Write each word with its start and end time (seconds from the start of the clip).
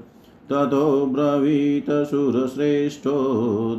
ततो 0.50 1.06
ब्रवीत 1.06 1.86
सुरश्रेष्ठो 1.90 3.18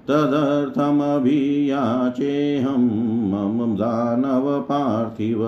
तदर्थमभियाचेऽहं 0.08 2.88
मम 3.32 3.60
दानवपार्थिव 3.76 5.44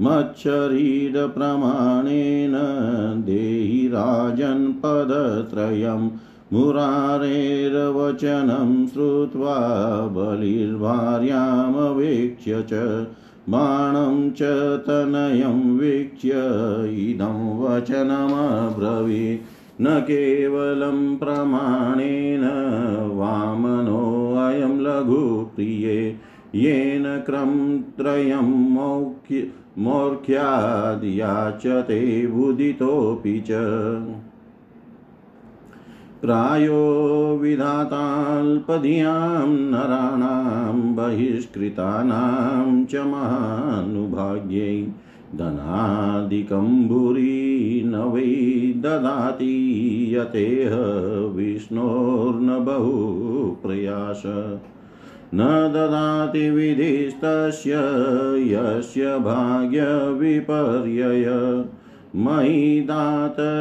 मच्छरीरप्रमाणेन 0.00 2.54
देहि 3.26 3.80
राजन्पदत्रयं 3.92 6.08
मुरारेर्वचनं 6.52 8.72
श्रुत्वा 8.86 9.58
बलिर्भार्यामवेक्ष्य 10.16 12.62
च 12.72 12.80
बाणं 13.48 14.30
च 14.30 14.38
तनयं 14.86 15.78
वीक्ष्य, 15.78 16.32
इदं 17.10 17.60
वचनमब्रवीत्। 17.60 19.42
न 19.80 20.00
केवलं 20.00 21.16
प्रमाणेन 21.16 22.42
वामनोऽयं 23.18 24.80
लघुप्रिये, 24.80 26.16
येन 26.54 27.20
क्रम 27.20 27.78
त्रयं 27.78 28.70
मौख्य 28.70 29.46
मौर्ख्याद्याचते 29.78 32.26
बुदितोऽपि 32.26 33.40
च। 33.40 33.50
प्रायो 36.22 37.38
विधाताल्पधियाँ 37.42 39.46
नराणां 39.46 40.94
बहिष्कृतानां 40.94 42.84
च 42.84 42.94
महानुभाग्यै 42.94 44.86
धनादिकं 45.38 46.88
न 47.90 48.10
वै 48.14 48.72
ददाति 48.76 49.54
यतेह 50.14 50.72
विष्णोर्न 51.36 52.64
बहु 52.64 52.92
प्रयास 53.62 54.22
न 55.34 55.70
ददाति 55.74 56.50
विधिस्तस्य 56.50 57.72
यस्य 58.52 59.18
भाग्यविपर्यय। 59.18 61.26
मयि 62.14 62.80
दातरीयश्चाय 62.88 63.54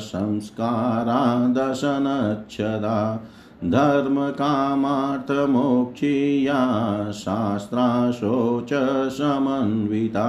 संस्कारा 0.08 1.22
दशनच्छदा 1.58 2.98
धर्मकामार्थमोक्षीया 3.74 6.62
शास्त्राशोच 7.20 8.72
समन्विता 9.18 10.26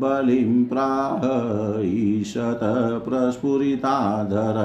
बलिं 0.00 0.64
प्राह 0.64 1.23
ईशत 1.85 2.61
प्रस्फुरिताधर 3.09 4.59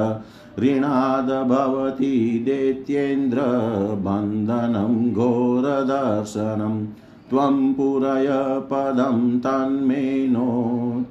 ऋणाद् 0.60 1.50
भवति 1.50 2.44
दैत्येन्द्र 2.46 3.42
बन्धनं 4.04 5.13
घोरदर्शनम् 5.13 6.86
त्वं 7.30 7.74
पुरय 7.74 8.27
पदं 8.72 9.39
तन्मे 9.39 10.27
नो 10.27 10.51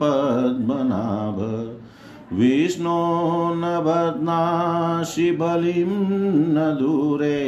पद्मनाभ 0.00 1.40
विष्णो 2.38 3.00
न 3.54 3.70
बध्नासि 3.84 5.30
बलिं 5.40 5.90
न 6.54 6.64
दूरे 6.78 7.38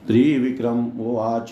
त्रिविक्रम 0.07 0.85
उवाच 0.85 1.51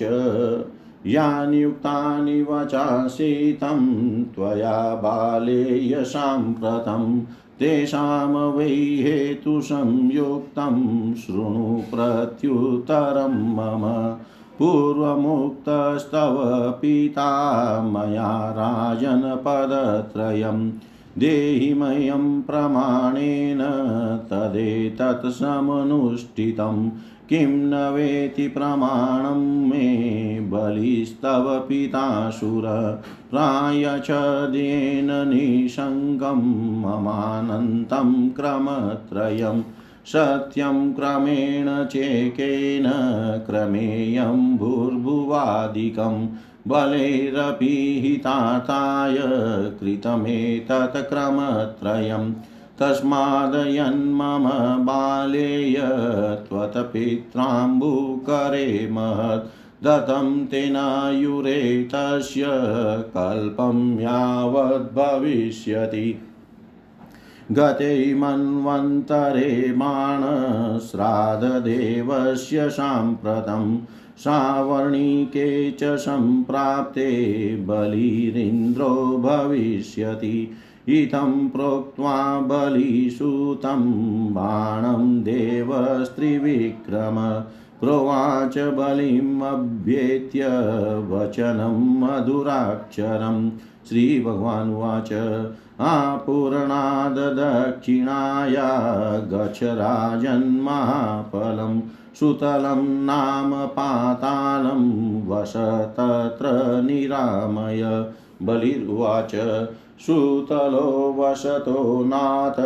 यानि 1.05 1.63
युक्तानि 1.63 2.41
वचांसि 2.41 3.57
तं 3.61 4.23
त्वया 4.23 4.95
बाले 4.95 5.91
यशाम्प्रतं 5.91 7.21
तेषां 7.59 8.33
वै 8.55 8.67
हेतुसंयुक्तं 9.05 10.75
शृणु 11.15 11.67
प्रत्युत्तरं 11.91 13.35
मम 13.55 13.83
पूर्वमुक्तस्तव 14.59 16.35
पिता 16.81 17.29
मया 17.93 18.31
राजनपदत्रयं 18.57 20.59
देहि 21.17 21.73
मह्यं 21.73 22.41
प्रमाणेन 22.41 23.59
तदेतत् 24.31 25.31
समनुष्ठितं। 25.31 26.89
किं 27.29 27.47
न 27.47 27.73
वेति 27.73 28.47
प्रमाणं 28.47 29.69
मे 29.69 30.39
बलिस्तव 30.39 31.65
पितासुर। 31.69 32.63
प्रायच्छदेन 33.31 35.07
निशङ्कं 35.11 36.41
ममानन्तं 36.81 38.29
क्रमत्रयम् 38.29 39.63
सत्यं 40.05 40.93
क्रमेण 40.93 41.85
चेकेन 41.85 42.83
क्रमेयं 43.49 44.57
भूर्भुवादिकं 44.57 46.27
बलैरपि 46.67 47.75
हिताताय 48.03 49.17
कृतमेतत् 49.79 50.97
क्रमत्रयं 51.09 52.25
तस्मादयन्मम 52.79 54.45
बालेय 54.85 55.77
त्वत्पित्राम्बुकरे 56.47 57.27
महत् 58.91 59.49
दत्तं 59.85 60.27
तेनायुरे 60.51 61.61
तस्य 61.93 62.43
कल्पं 63.15 63.79
यावद्भविष्यति 64.01 64.83
गते 67.51 67.93
मन्वन्तरे 68.19 69.49
माणश्राद्धदेवस्य 69.77 70.85
साम्प्रतं 72.77 73.65
सावर्णिके 74.17 75.71
च 75.71 75.83
सम्प्राप्ते 75.83 77.55
बलिरिन्द्रो 77.55 79.17
भविष्यति। 79.17 80.51
इतं 80.87 81.49
प्रोक्त्वा 81.49 82.39
बलिसूतं 82.39 83.83
बाणं 84.33 85.23
देवस्त्रिविक्रम 85.23 87.41
प्रोवाच 87.79 88.57
बलिमभ्येत्य 88.57 90.47
वचनं 91.09 91.99
मधुराक्षरं। 91.99 93.51
श्रीभगवानुवाच 93.89 95.11
आपूर्णाददक्षिणाया 95.79 98.69
गच्छ 99.19 99.63
राजन्माफलं 99.63 101.79
सुतलं 102.19 103.03
नाम 103.05 103.65
पातालं 103.65 105.25
वस 105.27 105.53
तत्र 105.55 106.49
निरामय। 106.81 108.11
बलिर्वाच, 108.43 109.31
सुतलो 109.99 111.15
वसतो 111.19 112.03
नाथ, 112.03 112.59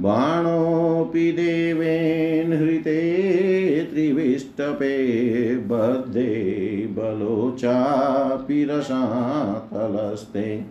बाणोऽपि 0.00 1.32
देवेन 1.32 2.52
हृते 2.52 3.88
त्रिविष्टपे 3.92 5.56
बद्धे 5.56 6.86
बलोचापि 6.90 8.64
रसातलस्ते। 8.64 10.64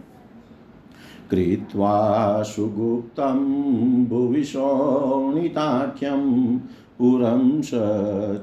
कृत्वा 1.31 2.43
सुगुप्तं 2.43 4.05
भुवि 4.05 4.43
शोणिताख्यं 4.43 6.57
पुरं 6.97 7.61
स 7.61 7.71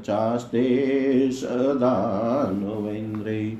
चास्ते 0.07 1.29
सदानुवेन्द्रै 1.33 3.55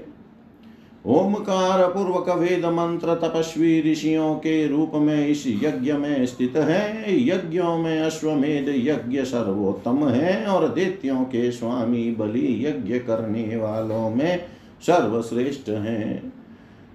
ओमकार 1.07 1.87
पूर्वक 1.89 2.29
वेद 2.29 2.65
मंत्र 2.65 3.15
तपस्वी 3.15 3.93
ऋषियों 3.93 4.35
के 4.35 4.67
रूप 4.69 4.93
में 4.95 5.27
इस 5.29 5.47
यज्ञ 5.47 5.93
में 5.93 6.27
स्थित 6.27 6.57
है। 6.57 6.83
यज्ञों 7.29 7.77
में 7.79 8.01
अश्वमेध 8.01 8.69
यज्ञ 8.69 9.23
सर्वोत्तम 9.23 10.09
है 10.09 10.45
और 10.47 10.69
दैत्यों 10.69 11.25
के 11.25 11.51
स्वामी 11.51 12.11
बलि 12.11 12.67
यज्ञ 12.67 12.99
करने 12.99 13.57
वालों 13.57 14.11
में 14.11 14.45
सर्वश्रेष्ठ 14.83 15.69
है। 15.69 16.23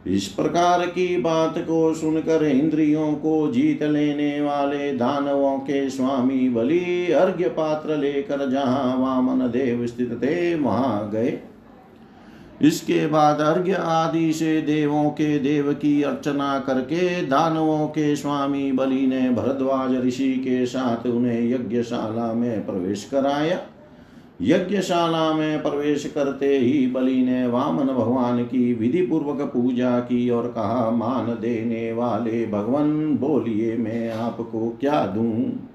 इस 0.05 0.27
प्रकार 0.27 0.85
की 0.85 1.17
बात 1.17 1.57
को 1.57 1.93
सुनकर 1.93 2.45
इंद्रियों 2.45 3.11
को 3.13 3.51
जीत 3.51 3.83
लेने 3.83 4.41
वाले 4.41 4.91
दानवों 4.93 5.57
के 5.59 5.89
स्वामी 5.89 6.49
बलि 6.49 7.11
अर्घ्य 7.11 7.49
पात्र 7.49 7.97
लेकर 7.97 8.49
जहाँ 8.49 8.97
वामन 8.97 9.47
देव 9.47 9.85
स्थित 9.87 10.13
थे, 10.23 10.55
वहाँ 10.55 11.09
गए। 11.09 11.39
इसके 12.61 13.07
बाद 13.07 13.41
अर्घ्य 13.41 13.73
आदि 13.73 14.33
से 14.33 14.61
देवों 14.61 15.09
के 15.09 15.37
देव 15.39 15.73
की 15.73 16.01
अर्चना 16.01 16.59
करके 16.59 17.21
दानवों 17.21 17.87
के 17.87 18.15
स्वामी 18.15 18.71
बलि 18.71 19.05
ने 19.07 19.29
भरद्वाज 19.29 19.95
ऋषि 20.05 20.33
के 20.37 20.65
साथ 20.65 21.05
उन्हें 21.07 21.41
यज्ञशाला 21.49 22.33
में 22.33 22.65
प्रवेश 22.65 23.07
कराया। 23.11 23.59
यज्ञशाला 24.41 25.33
में 25.33 25.61
प्रवेश 25.61 26.11
करते 26.15 26.57
ही 26.57 26.87
बलि 26.87 27.21
ने 27.21 27.47
वामन 27.47 27.85
भगवान 27.85 28.43
की 28.43 28.73
विधि 28.73 29.01
पूर्वक 29.01 29.41
पूजा 29.41 29.99
की 29.99 30.29
और 30.29 30.47
कहा, 30.47 30.91
मान 30.91 31.25
देने 31.25 31.93
वाले 31.93 32.45
भगवान, 32.45 33.17
बोलिए 33.17 33.77
मैं 33.77 34.11
आपको 34.11 34.77
क्या 34.79 35.05
दूँ? 35.05 35.69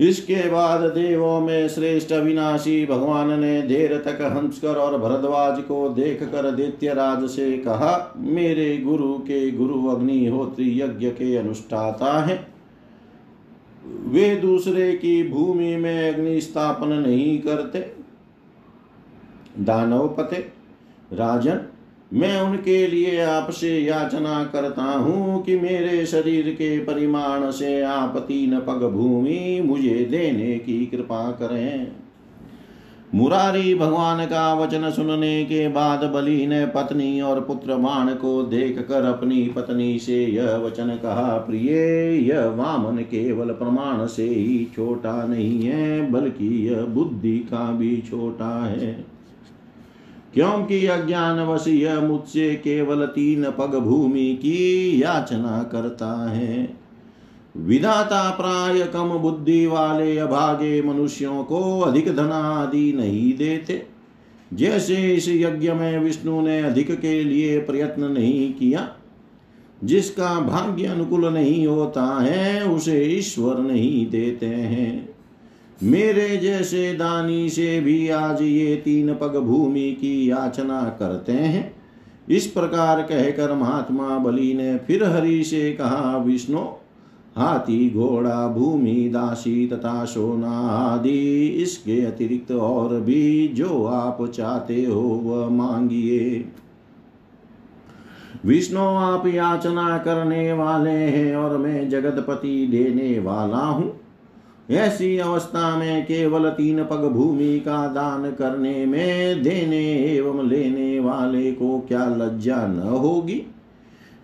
इसके 0.00 0.50
बाद 0.50 0.80
देवों 0.80 1.40
में 1.40 1.68
श्रेष्ठ 1.68 2.12
अविनाशी 2.12 2.86
भगवान 2.86 3.40
ने 3.40 3.62
देर 3.62 3.96
तक 3.98 4.22
हंसकर 4.22 4.74
और 4.74 4.98
भरद्वाज 4.98 5.62
को 5.62 5.88
देख 5.88 6.22
कर 6.22 6.50
दैत्यराज 6.50 7.30
से 7.30 7.58
कहा, 7.58 8.14
मेरे 8.16 8.76
गुरु 8.76 9.18
के 9.18 9.50
गुरु 9.50 9.86
अग्निहोत्री 9.86 10.80
यज्ञ 10.80 11.10
के 11.10 11.36
अनुष्ठाता 11.36 12.20
है। 12.20 12.51
वे 14.12 14.34
दूसरे 14.36 14.92
की 14.92 15.28
भूमि 15.28 15.76
में 15.76 16.12
अग्नि 16.12 16.40
स्थापन 16.40 16.88
नहीं 16.88 17.38
करते। 17.38 17.80
दानव 19.58 20.08
पते 20.08 20.36
राजन, 21.12 21.60
मैं 22.12 22.40
उनके 22.40 22.86
लिए 22.86 23.20
आपसे 23.20 23.78
याचना 23.78 24.42
करता 24.44 24.82
हूँ 24.82 25.42
कि 25.42 25.58
मेरे 25.60 26.04
शरीर 26.06 26.50
के 26.50 26.78
परिमाण 26.78 27.50
से 27.50 27.80
आप 27.82 28.16
तीन 28.18 28.58
पग 28.60 28.88
भूमि 28.88 29.62
मुझे 29.64 30.04
देने 30.10 30.58
की 30.58 30.86
कृपा 30.86 31.30
करें। 31.32 31.92
मुरारी 33.14 33.74
भगवान 33.74 34.26
का 34.26 34.54
वचन 34.54 34.90
सुनने 34.90 35.44
के 35.44 35.68
बाद 35.68 36.04
बलि 36.04 36.46
ने 36.46 36.66
पत्नी 36.66 37.20
और 37.20 37.40
पुत्र 37.40 37.74
बाण 37.74 38.14
को 38.14 38.42
देख 38.42 38.78
कर 38.88 39.04
अपनी 39.04 39.42
पत्नी 39.42 39.98
से 39.98 40.26
यह 40.26 40.56
वचन 40.56 40.88
कहा, 40.88 41.38
प्रिय, 41.38 41.70
यह 42.28 42.46
वामन 42.46 42.96
केवल 42.96 43.46
प्रमाण 43.46 44.06
से 44.06 44.24
ही 44.24 44.68
छोटा 44.76 45.26
नहीं 45.26 45.62
है, 45.62 46.10
बल्कि 46.10 46.68
यह 46.68 46.82
बुद्धि 46.82 47.38
का 47.38 47.72
भी 47.72 48.02
छोटा 48.10 48.64
है। 48.64 49.04
क्योंकि 50.34 50.86
अज्ञानवश 50.86 51.68
यह 51.68 52.00
मुझसे 52.00 52.54
केवल 52.54 53.06
तीन 53.06 53.44
पग 53.44 53.78
भूमि 53.78 54.34
की 54.34 55.00
याचना 55.02 55.68
करता 55.72 56.30
है। 56.30 56.81
विधाता 57.56 58.30
प्राय 58.30 58.82
कम 58.82 59.08
बुद्धि 59.08 59.66
वाले 59.66 60.18
अभागे 60.18 60.82
मनुष्यों 60.82 61.44
को 61.44 61.80
अधिक 61.80 62.16
धन 62.16 62.30
आदि 62.30 62.92
नहीं 62.92 63.36
देते। 63.36 63.86
जैसे 64.54 65.14
इस 65.14 65.28
यज्ञ 65.28 65.72
में 65.72 65.98
विष्णु 65.98 66.42
ने 66.42 66.62
अधिक 66.62 67.00
के 67.00 67.24
लिए 67.24 67.58
प्रयत्न 67.58 68.04
नहीं 68.04 68.52
किया, 68.52 68.88
जिसका 69.84 70.40
भाग्य 70.40 70.86
अनुकूल 70.86 71.24
नहीं 71.24 71.66
होता 71.66 72.18
है, 72.22 72.64
उसे 72.64 73.04
ईश्वर 73.04 73.58
नहीं 73.58 74.10
देते 74.10 74.46
हैं। 74.46 75.08
मेरे 75.82 76.36
जैसे 76.36 76.94
दानी 76.94 77.50
से 77.50 77.80
भी 77.80 78.08
आज 78.08 78.42
ये 78.42 78.76
तीन 78.76 79.14
पग 79.14 79.36
भूमि 79.36 79.98
की 80.00 80.30
याचना 80.30 80.96
करते 80.98 81.32
हैं। 81.32 81.74
इस 82.28 82.46
प्रकार 82.46 83.02
कहकर 83.02 83.54
महात्मा 83.54 84.18
बलि 84.18 84.54
ने 84.54 84.78
फिर 84.78 85.04
हरि 85.04 85.44
से 85.44 85.72
कहा, 85.72 86.16
विष्णु 86.16 86.58
हाथी, 87.36 87.90
घोड़ा, 87.90 88.48
भूमि, 88.48 89.10
दासी 89.12 89.66
तथा 89.66 90.04
सोना 90.04 90.58
आदि 90.68 91.46
इसके 91.46 92.04
अतिरिक्त 92.04 92.52
और 92.52 93.00
भी 93.00 93.48
जो 93.48 93.84
आप 93.84 94.26
चाहते 94.26 94.84
हो 94.84 95.00
वह 95.00 95.48
मांगिए। 95.48 96.44
विष्णु, 98.44 98.80
आप 98.80 99.26
याचना 99.26 99.98
करने 99.98 100.52
वाले 100.52 100.90
हैं 100.90 101.36
और 101.36 101.56
मैं 101.58 101.88
जगतपति 101.88 102.66
देने 102.66 103.18
वाला 103.18 103.58
हूँ। 103.58 104.00
ऐसी 104.70 105.18
अवस्था 105.18 105.76
में 105.76 106.04
केवल 106.04 106.50
तीन 106.50 106.84
पग 106.84 107.08
भूमि 107.08 107.58
का 107.58 107.86
दान 107.86 108.30
करने 108.30 108.86
में, 108.86 109.42
देने 109.42 109.84
एवं 109.94 110.48
लेने 110.48 111.00
वाले 111.00 111.52
को 111.52 111.84
क्या 111.88 112.06
लज्जा 112.06 112.66
न 112.66 112.78
होगी? 112.78 113.42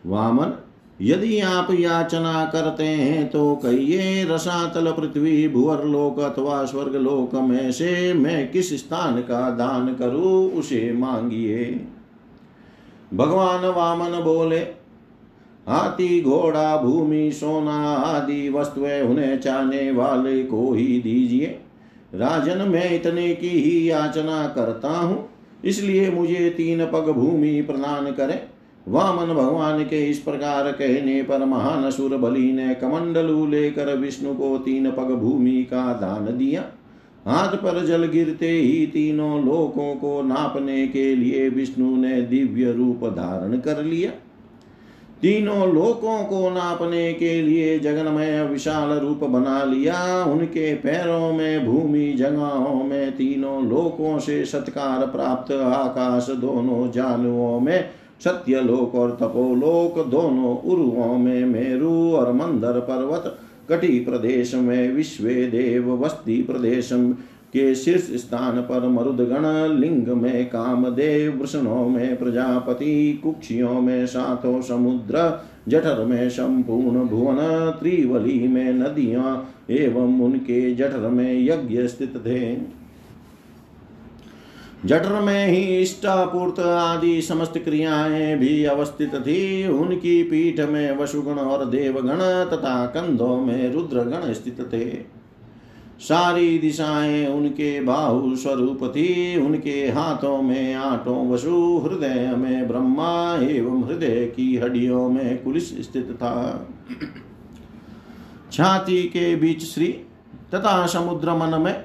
वामन 0.07 0.53
यदि 1.01 1.41
आप 1.41 1.69
याचना 1.71 2.45
करते 2.45 2.85
हैं 2.85 3.29
तो 3.29 3.55
कहिए, 3.57 4.25
रसातल 4.25 4.91
पृथ्वी 4.93 5.49
भुवर 5.49 5.85
लोक 5.85 6.19
अथवा 6.21 6.65
स्वर्ग 6.65 6.97
लोक 6.97 7.35
में 7.35 7.71
से 7.73 8.13
मैं 8.15 8.51
किस 8.51 8.73
स्थान 8.79 9.21
का 9.21 9.51
दान 9.51 9.95
करूँ, 9.95 10.51
उसे 10.51 10.93
मांगिए। 10.93 11.65
भगवान 13.15 13.67
वामन 13.67 14.21
बोले, 14.23 14.59
हाथी, 15.67 16.21
घोड़ा, 16.23 16.77
भूमि, 16.77 17.31
सोना 17.33 17.79
आदि 17.95 18.49
वस्तुएँ 18.49 19.01
उन्हें 19.03 19.41
चाहने 19.41 19.91
वाले 19.91 20.43
को 20.43 20.73
ही 20.73 21.01
दीजिए। 21.01 21.59
राजन, 22.15 22.69
मैं 22.69 22.95
इतने 22.95 23.35
की 23.35 23.49
ही 23.49 23.91
याचना 23.91 24.47
करता 24.49 24.89
हूँ, 24.91 25.29
इसलिए 25.65 26.11
मुझे 26.11 26.49
तीन 26.51 26.85
पग 26.87 27.11
भूमि 27.13 27.61
प्रदान 27.63 28.11
करें। 28.13 28.41
वामन 28.89 29.35
भगवान 29.35 29.83
के 29.85 30.11
इस 30.11 30.19
प्रकार 30.19 30.71
कहने 30.73 31.23
पर 31.23 31.45
महान 31.45 31.85
असुर 31.85 32.17
बलि 32.17 32.53
ने 32.53 32.75
कमंडलू 32.75 33.47
लेकर 33.47 33.95
विष्णु 33.97 34.35
को 34.35 34.59
तीन 34.59 34.91
पग 34.91 35.11
भूमि 35.15 35.63
का 35.63 35.93
दान 35.93 36.37
दिया। 36.39 36.65
हाथ 37.27 37.57
पर 37.57 37.85
जल 37.87 38.07
गिरते 38.07 38.51
ही 38.51 38.87
तीनों 38.87 39.45
लोकों 39.45 39.95
को 39.95 40.23
नापने 40.23 40.87
के 40.87 41.15
लिए 41.17 41.49
विष्णु 41.49 41.97
ने 41.97 42.23
दिव्य 42.23 42.73
रूप 42.73 43.05
धारण 43.05 43.59
कर 43.59 43.83
लिया। 43.85 44.11
तीनों 45.23 45.75
लोकों 45.75 46.25
को 46.25 46.51
नापने 46.51 47.13
के 47.13 47.43
लिए 47.43 47.79
जगनमय 47.79 48.43
विशाल 48.43 48.91
रूप 48.99 49.25
बना 49.25 49.63
लिया। 49.65 50.25
उनके 50.25 50.75
पैरों 50.75 51.33
में 51.33 51.67
भूमि, 51.67 52.13
जगहों 52.13 52.85
में 52.85 53.13
तीनों 53.13 53.69
लोकों 53.69 54.19
से 54.19 54.45
सत्कार 54.45 55.07
प्राप्त 55.07 55.53
आकाश 55.53 56.27
दोनों 56.31 56.91
जानुओं 56.91 57.61
में 57.61 57.91
सत्यलोक 58.25 58.95
और 58.95 59.11
तपोलोक 59.11 60.07
दोनों 60.07 60.57
उर्वों 60.57 61.19
में 61.19 61.45
मेरु 61.45 62.13
और 62.13 62.33
मंदर 62.33 62.81
पर्वत, 62.81 63.39
कटी 63.71 64.01
प्रदेश 64.01 64.55
में 64.55 64.93
विश्व 64.93 65.25
देव, 65.25 65.91
वस्ती 66.05 66.43
प्रदेश 66.43 66.89
के 67.53 67.75
शीर्ष 67.75 68.11
स्थान 68.15 68.61
पर 68.61 68.89
मरुदगण, 68.89 69.75
लिंग 69.81 70.09
में 70.09 70.47
कामदेव, 70.47 71.39
वृषणों 71.39 71.89
में 71.89 72.17
प्रजापति, 72.19 73.21
कुक्षियों 73.23 73.81
में 73.81 74.07
सातों 74.07 74.61
समुद्र, 74.61 75.45
जठर 75.69 76.05
में 76.05 76.29
संपूर्ण 76.31 77.05
भुवन, 77.05 77.37
त्रिवली 77.81 78.49
में 78.49 78.73
नदियाँ 78.73 79.55
एवं 79.71 80.21
उनके 80.21 80.75
जठर 80.75 80.99
में 80.99 81.45
यज्ञ 81.45 81.87
स्थित 81.87 82.17
थे। 82.17 82.78
जठर 84.85 85.21
में 85.21 85.47
ही 85.47 85.61
इष्टापूर्त 85.83 86.61
आदि 86.61 87.23
समस्त 87.23 87.59
क्रियाएँ 87.59 88.37
भी 88.37 88.65
अवस्थित 88.65 89.15
थी। 89.15 89.69
उनकी 89.69 90.23
पीठ 90.23 90.61
में 90.61 90.97
वसुगण 90.97 91.35
और 91.35 91.65
देवगण 91.65 92.21
तथा 92.51 92.87
कंधों 92.87 93.37
में 93.41 93.73
रुद्रगण 93.73 94.33
स्थित 94.33 94.61
थे। 94.73 95.19
सारी 96.01 96.59
दिशाएँ 96.59 97.27
उनके 97.27 97.81
बाहु 97.81 98.37
स्वरूप 98.37 98.85
थी। 98.85 99.37
उनके 99.37 99.89
हाथों 99.89 100.43
में 100.43 100.75
आठों 100.75 101.31
वसु, 101.31 101.79
हृदय 101.79 102.35
में 102.37 102.69
ब्रह्मा 102.69 103.39
एवं 103.43 103.85
हृदय 103.87 104.27
की 104.37 104.57
हड्डियों 104.57 105.09
में 105.09 105.43
कुलिस 105.43 105.69
स्थित 105.83 106.11
था। 106.13 106.69
छाती 108.53 109.03
के 109.03 109.37
बीच 109.37 109.65
श्री 109.65 109.87
तथा 110.55 110.87
समुद्र 110.87 111.35
मन 111.35 111.61
में 111.61 111.85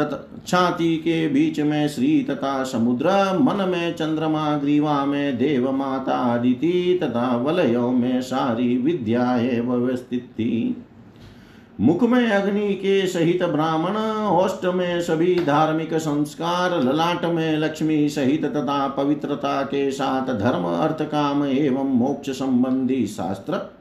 तथा 0.00 0.40
छाती 0.46 0.96
के 0.96 1.28
बीच 1.28 1.60
में 1.60 1.88
श्री 1.88 2.22
तथा 2.22 2.64
समुद्र, 2.64 3.38
मन 3.38 3.68
में 3.68 3.94
चंद्रमा, 3.94 4.56
ग्रीवा 4.56 5.04
में 5.04 5.38
देव 5.38 5.72
माता 5.72 6.12
आदिति 6.12 7.00
तथा 7.02 7.36
वलयों 7.36 7.90
में 7.92 8.22
सारी 8.22 8.76
विद्याएँ 8.76 9.60
व्यवस्थित 9.60 10.22
थी। 10.32 10.84
मुख 11.80 12.02
में 12.02 12.30
अग्नि 12.30 12.74
के 12.74 13.06
सहित 13.06 13.42
ब्राह्मण 13.42 13.96
ओष्ट 14.26 14.64
में 14.64 15.00
सभी 15.00 15.34
धार्मिक 15.34 15.94
संस्कार, 15.94 16.82
ललाट 16.82 17.24
में 17.24 17.58
लक्ष्मी 17.58 18.08
सहित 18.08 18.44
तथा 18.44 18.88
पवित्रता 18.88 19.62
के 19.62 19.90
साथ 19.90 20.34
धर्म, 20.34 20.64
अर्थ, 20.64 21.02
काम 21.02 21.44
एवं 21.44 21.84
मोक्ष 21.84 22.30
संबंधी 22.30 23.06
शास्त्र 23.06 23.71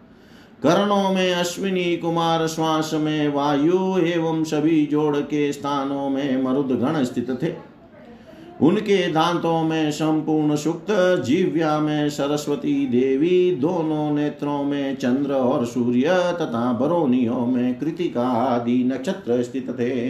करणों 0.64 1.14
में 1.14 1.34
अश्विनी 1.34 1.98
कुमार 1.98 2.48
श्वास 2.48 2.92
में 2.94 3.34
वायु 3.34 3.98
एवं 3.98 4.44
सभी 4.44 4.86
जोड़ 4.86 5.18
के 5.18 5.54
स्थानों 5.54 6.10
में 6.10 6.44
मरुद 6.44 6.68
गण 6.68 7.04
स्थित 7.04 7.44
थे। 7.44 7.54
उनके 8.62 9.12
दांतों 9.12 9.64
में 9.64 9.92
संपूर्ण 9.92 10.56
सुक्त, 10.56 10.88
जीव्या 11.26 11.80
में 11.80 12.10
सरस्वती 12.10 12.88
देवी, 12.88 13.56
दोनों 13.56 14.12
नेत्रों 14.14 14.64
में 14.64 14.96
चंद्र 14.96 15.34
और 15.34 15.66
सूर्य 15.66 16.10
तथा 16.10 16.74
बरोनियों 16.74 17.46
में 17.46 17.80
कृतिका 17.80 18.28
आदि 18.28 18.84
नक्षत्र 18.84 19.44
स्थित 19.44 19.70
थे। 19.70 20.10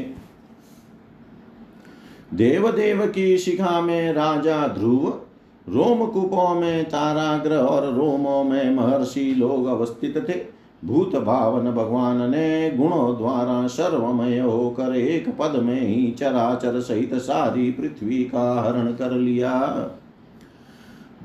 देवदेव 2.33 3.07
की 3.07 3.37
शिखा 3.37 3.81
में 3.81 4.13
राजा 4.13 4.67
ध्रुव 4.67 5.21
रोमकूपों 5.67 6.54
में 6.56 6.84
ताराग्रह 6.86 7.58
और 7.58 7.93
रोमों 7.93 8.43
में 8.43 8.76
महर्षि 8.76 9.34
लोग 9.38 9.65
अवस्थित 9.65 10.17
थे। 10.30 10.39
भूत 10.86 11.15
भावन 11.15 11.71
भगवान 11.71 12.30
ने 12.32 12.71
गुणों 12.71 13.17
द्वारा 13.17 13.67
सर्वमय 13.67 14.39
होकर 14.39 14.95
एक 14.95 15.30
पद 15.39 15.60
में 15.63 15.82
ही 15.82 16.12
चराचर 16.12 16.80
सहित 16.80 17.13
सारी 17.13 17.71
पृथ्वी 17.71 18.24
का 18.24 18.62
हरण 18.62 18.91
कर 18.91 19.12
लिया। 19.12 19.58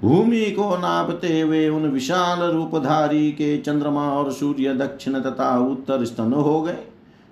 भूमि 0.02 0.44
को 0.50 0.76
नापते 0.76 1.40
हुए 1.40 1.68
उन 1.68 1.86
विशाल 1.86 2.42
रूपधारी 2.50 3.30
के 3.32 3.56
चंद्रमा 3.58 4.08
और 4.10 4.32
सूर्य 4.32 4.74
दक्षिण 4.74 5.20
तथा 5.20 5.58
उत्तर 5.58 6.04
स्तन 6.04 6.32
हो 6.32 6.60
गए। 6.62 6.76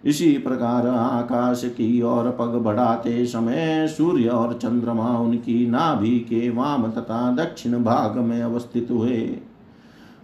इसी 0.05 0.31
प्रकार 0.39 0.87
आकाश 0.87 1.63
की 1.65 2.03
ओर 2.03 2.31
पग 2.31 2.59
बढ़ाते 2.65 3.25
समय 3.27 3.87
सूर्य 3.89 4.29
और 4.29 4.53
चंद्रमा 4.53 5.19
उनकी 5.19 5.67
नाभि 5.67 6.19
के 6.21 6.51
वाम 6.51 6.91
तथा 6.91 7.31
दक्षिण 7.35 7.83
भाग 7.85 8.19
में 8.19 8.43
अवस्थित 8.43 8.89
हुए। 8.91 9.37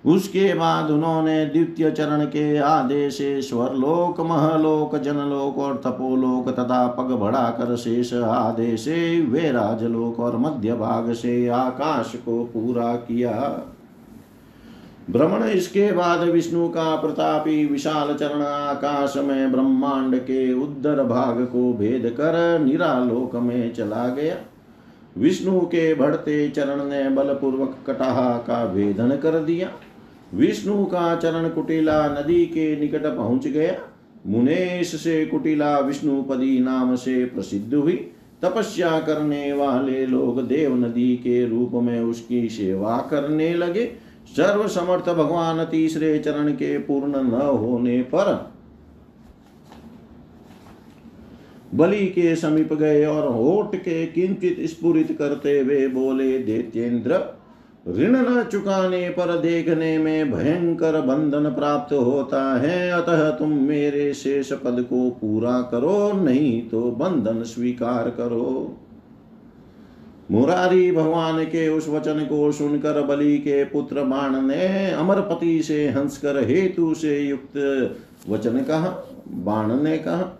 उसके 0.07 0.53
बाद 0.55 0.91
उन्होंने 0.91 1.45
द्वितीय 1.47 1.91
चरण 1.91 2.25
के 2.25 2.57
आदेश 2.59 3.19
स्वरलोक, 3.23 4.21
महलोक, 4.21 4.97
जनलोक 4.97 5.59
और 5.59 5.75
तपोलोक 5.85 6.49
तथा 6.49 6.87
पग 6.89 7.13
बढ़ाकर 7.13 7.77
शेष 7.77 8.13
आदेश 8.15 8.89
वे 9.29 9.51
राजलोक 9.53 10.21
और 10.21 10.37
मध्य 10.37 10.75
भाग 10.75 11.13
से 11.13 11.49
आकाश 11.49 12.15
को 12.17 12.45
पूरा 12.45 12.95
किया। 12.97 13.35
भ्रमण 15.11 15.43
इसके 15.45 15.93
बाद 15.93 16.21
विष्णु 16.21 16.69
का 16.69 16.97
प्रतापी 16.97 17.65
विशाल 17.67 18.15
चरण 18.15 18.43
आकाश 18.43 19.15
में 19.17 19.53
ब्रह्मांड 19.53 20.17
के 20.19 20.53
उद्धर 20.53 21.03
भाग 21.05 21.41
को 21.45 21.73
भेद 21.73 22.07
कर 22.11 22.59
निरालोक 22.59 23.35
में 23.37 23.73
चला 23.75 24.09
गया। 24.09 24.37
विष्णु 25.19 25.61
के 25.61 25.95
बढ़ते 25.95 26.49
चरण 26.49 26.85
ने 26.85 27.09
बलपूर्वक 27.11 27.77
कटाहा 27.87 28.31
का 28.39 28.65
भेदन 28.67 29.17
कर 29.17 29.39
दिया। 29.39 29.71
विष्णु 30.35 30.85
का 30.85 31.17
चरण 31.17 31.49
कुटिला 31.49 32.07
नदी 32.09 32.45
के 32.47 32.81
निकट 32.81 33.07
पहुँच 33.07 33.47
गया। 33.47 33.75
मुनेश 34.27 34.95
से 34.95 35.25
कुटिला 35.27 35.79
विष्णुपदी 35.79 36.59
नाम 36.61 36.95
से 36.97 37.25
प्रसिद्ध 37.25 37.75
हुई। 37.75 37.97
तपस्या 38.43 38.99
करने 38.99 39.53
वाले 39.53 40.07
लोग 40.07 40.41
देव 40.49 40.77
नदी 40.77 41.15
के 41.17 41.45
रूप 41.47 41.71
में 41.75 42.01
उसकी 42.01 42.49
सेवा 42.49 42.97
करने 43.11 43.53
लगे। 43.55 44.10
सर्व 44.37 44.69
समर्थ 44.69 45.09
भगवान 45.09 45.65
तीसरे 45.65 46.19
चरण 46.19 46.53
के 46.53 46.79
पूर्ण 46.79 47.23
न 47.23 47.41
होने 47.41 48.01
पर 48.03 48.51
बलि 51.75 52.07
के 52.07 52.37
समीप 52.37 52.73
गए 52.73 53.05
और 53.05 53.29
होठ 53.29 53.77
के 53.77 54.07
किंचित 54.07 54.57
स्फुरित 54.61 55.17
करते 55.19 55.59
हुए 55.61 55.87
बोले 55.89 56.39
देतेन्द्र 56.39 57.21
ऋण 57.89 58.17
न 58.17 58.43
चुकाने 58.43 59.09
पर 59.09 59.37
देखने 59.39 59.99
में 59.99 60.33
भयंकर 60.33 61.01
बंधन 61.01 61.51
प्राप्त 61.51 61.93
होता 61.93 62.43
है। 62.61 62.91
अतः 62.91 63.31
तुम 63.31 63.53
मेरे 63.53 64.13
शेष 64.15 64.53
पद 64.53 64.85
को 64.91 65.11
पूरा 65.11 65.61
करो, 65.63 66.13
नहीं 66.13 66.69
तो 66.69 66.81
बंधन 66.91 67.43
स्वीकार 67.43 68.11
करो। 68.11 68.77
मुरारी 70.31 70.93
भगवान 70.93 71.45
के 71.45 71.69
उस 71.69 71.89
वचन 71.89 72.27
को 72.29 72.53
सुनकर 72.53 73.03
बलि 73.03 73.39
के 73.39 73.65
पुत्र 73.65 74.03
बाण 74.03 74.43
ने 74.43 74.91
अमरपति 74.91 75.63
से 75.63 75.89
हंसकर 75.89 76.45
हेतु 76.49 76.95
से 76.95 77.21
युक्त 77.21 77.97
वचन 78.29 78.59
कहा। 78.59 79.17
बाण 79.29 79.83
ने 79.83 79.99
कहा 79.99 80.39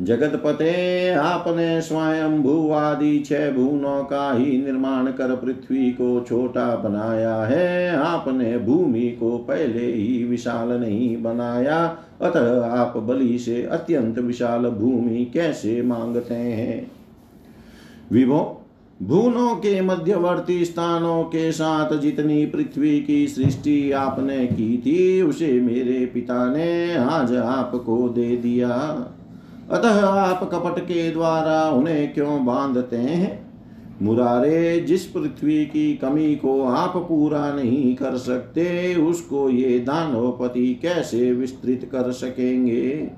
जगत 0.00 0.42
पते 0.44 1.08
आपने 1.08 1.80
स्वयं 1.80 2.42
भूवादि 2.42 3.18
छह 3.18 3.50
भुवनों 3.50 4.04
का 4.04 4.32
ही 4.32 4.62
निर्माण 4.64 5.06
कर 5.06 5.36
पृथ्वी 5.36 5.90
को 5.90 6.24
छोटा 6.28 6.76
बनाया 6.76 7.36
है। 7.36 7.96
आपने 7.96 8.58
भूमि 8.58 9.16
को 9.20 9.38
पहले 9.38 9.92
ही 9.92 10.24
विशाल 10.24 10.68
नहीं 10.68 11.22
बनाया। 11.22 11.98
अतः 12.22 12.66
आप 12.66 12.96
बलि 12.96 13.38
से 13.38 13.62
अत्यंत 13.62 14.18
विशाल 14.18 14.62
भूमि 14.62 15.30
कैसे 15.34 15.82
मांगते 15.82 16.34
हैं? 16.34 16.90
विभो 18.12 18.57
भूनों 19.02 19.56
के 19.56 19.80
मध्यवर्ती 19.80 20.64
स्थानों 20.64 21.24
के 21.24 21.52
साथ 21.52 21.98
जितनी 21.98 22.46
पृथ्वी 22.46 23.00
की 23.00 23.28
सृष्टि 23.28 23.92
आपने 23.92 24.46
की 24.46 24.78
थी, 24.78 25.22
उसे 25.22 25.60
मेरे 25.60 26.06
पिता 26.06 26.56
ने 26.56 26.94
आज 26.94 27.36
आपको 27.36 28.08
दे 28.08 28.36
दिया। 28.36 28.68
अतः 29.70 30.06
आप 30.06 30.50
कपट 30.52 30.80
के 30.80 31.10
द्वारा 31.10 31.70
उन्हें 31.70 32.14
क्यों 32.14 32.46
बांधते 32.46 32.96
हैं? 32.96 33.48
मुरारे, 34.02 34.80
जिस 34.80 35.04
पृथ्वी 35.04 35.64
की 35.64 35.94
कमी 35.94 36.34
को 36.34 36.62
आप 36.62 36.92
पूरा 36.96 37.52
नहीं 37.52 37.94
कर 37.96 38.16
सकते, 38.16 38.94
उसको 38.94 39.50
ये 39.50 39.78
दानवपति 39.78 40.78
कैसे 40.82 41.32
विस्तृत 41.32 41.88
कर 41.92 42.12
सकेंगे? 42.12 43.10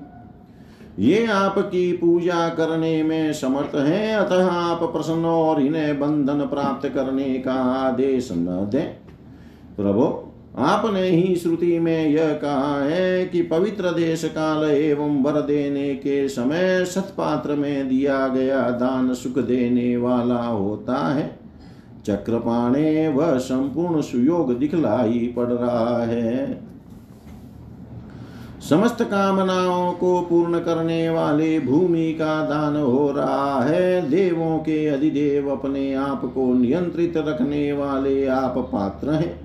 ये 1.01 1.25
आपकी 1.25 1.91
पूजा 1.93 2.49
करने 2.49 3.03
में 3.03 3.33
समर्थ 3.33 3.75
हैं, 3.75 4.15
अतः 4.15 4.47
आप 4.47 4.83
प्रसन्न 4.83 5.25
और 5.25 5.61
इन्हें 5.61 5.99
बंधन 5.99 6.39
प्राप्त 6.45 6.89
करने 6.89 7.23
का 7.23 7.53
आदेश 7.53 8.29
न 8.31 8.69
दें। 8.71 8.87
प्रभु, 9.75 10.31
आपने 10.57 11.01
ही 11.01 11.35
श्रुति 11.35 11.79
में 11.79 12.09
यह 12.09 12.33
कहा 12.33 12.83
है 12.83 13.25
कि 13.25 13.41
पवित्र 13.41 13.91
देश 13.91 14.25
काल 14.25 14.69
एवं 14.69 15.23
वर 15.23 15.41
देने 15.41 15.95
के 15.95 16.27
समय 16.29 16.85
सतपात्र 16.85 17.55
में 17.55 17.89
दिया 17.89 18.27
गया 18.27 18.69
दान 18.69 19.13
सुख 19.13 19.39
देने 19.39 19.97
वाला 19.97 20.43
होता 20.43 21.13
है। 21.13 21.39
चक्रपाणे 22.05 23.07
वह 23.07 23.37
संपूर्ण 23.37 24.01
सुयोग 24.01 24.57
दिखलाई 24.59 25.33
पड़ 25.37 25.51
रहा 25.51 26.03
है। 26.05 26.70
समस्त 28.69 29.01
कामनाओं 29.01 29.91
को 29.91 30.21
पूर्ण 30.21 30.59
करने 30.59 31.09
वाले 31.09 31.59
भूमि 31.59 32.13
का 32.13 32.45
दान 32.45 32.75
हो 32.75 33.11
रहा 33.11 33.63
है। 33.63 34.09
देवों 34.09 34.57
के 34.57 34.85
अधिदेव 34.87 35.49
अपने 35.49 35.93
आप 35.93 36.21
को 36.35 36.53
नियंत्रित 36.53 37.17
रखने 37.17 37.73
वाले 37.73 38.25
आप 38.25 38.57
पात्र 38.57 39.09
हैं। 39.09 39.39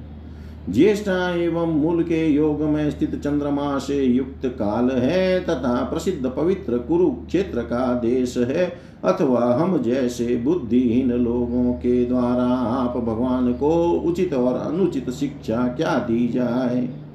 ज्येष्ठा 0.73 1.31
एवं 1.31 1.73
मूल 1.73 2.03
के 2.03 2.27
योग 2.27 2.61
में 2.61 2.91
स्थित 2.91 3.15
चंद्रमा 3.15 3.79
से 3.79 4.03
युक्त 4.03 4.47
काल 4.47 4.91
है 4.91 5.41
तथा 5.41 5.75
प्रसिद्ध 5.85 6.27
पवित्र 6.27 6.79
कुरुक्षेत्र 6.79 7.63
का 7.63 7.95
देश 7.95 8.37
है। 8.39 8.67
अथवा 9.05 9.41
हम 9.55 9.79
जैसे 9.83 10.37
बुद्धिहीन 10.37 11.13
लोगों 11.13 11.73
के 11.73 12.05
द्वारा 12.05 12.49
आप 12.75 12.97
भगवान 12.97 13.53
को 13.53 13.73
उचित 13.91 14.35
और 14.35 14.55
अनुचित 14.55 15.11
शिक्षा 15.11 15.57
क्या 15.57 15.99
दी 15.99 16.29
जाए? 16.29 17.06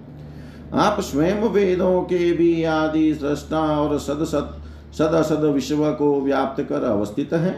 आप 0.73 0.99
स्वयं 0.99 1.41
वेदों 1.49 2.01
के 2.01 2.31
भी 2.31 2.63
आदि 2.63 3.13
सृष्टा 3.15 3.59
और 3.59 3.97
सद 3.99 4.23
सद 4.23 4.61
सद 4.93 5.21
सद 5.21 5.43
विश्व 5.45 5.91
को 5.91 6.21
व्याप्त 6.21 6.63
कर 6.63 6.83
अवस्थित 6.83 7.33
हैं। 7.33 7.55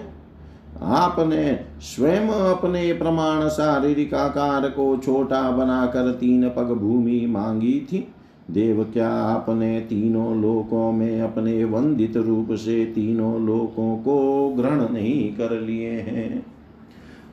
आपने 0.81 1.59
स्वयं 1.81 2.27
अपने 2.27 2.93
प्रमाण 2.93 3.47
शारीरिक 3.49 4.13
आकार 4.13 4.69
को 4.69 4.97
छोटा 4.97 5.51
बनाकर 5.51 6.11
तीन 6.11 6.49
पग 6.49 6.73
भूमि 6.73 7.25
मांगी 7.29 7.87
थी। 7.91 8.07
देव, 8.51 8.83
क्या 8.83 9.09
आपने 9.09 9.79
तीनों 9.79 10.41
लोकों 10.41 10.91
में 10.91 11.21
अपने 11.21 11.63
वंदित 11.63 12.17
रूप 12.17 12.47
से 12.51 12.85
तीनों 12.85 13.45
लोकों 13.45 13.95
को 13.97 14.47
ग्रहण 14.49 14.89
नहीं 14.89 15.29
कर 15.29 15.59
लिए 15.61 15.91
हैं? 15.91 16.52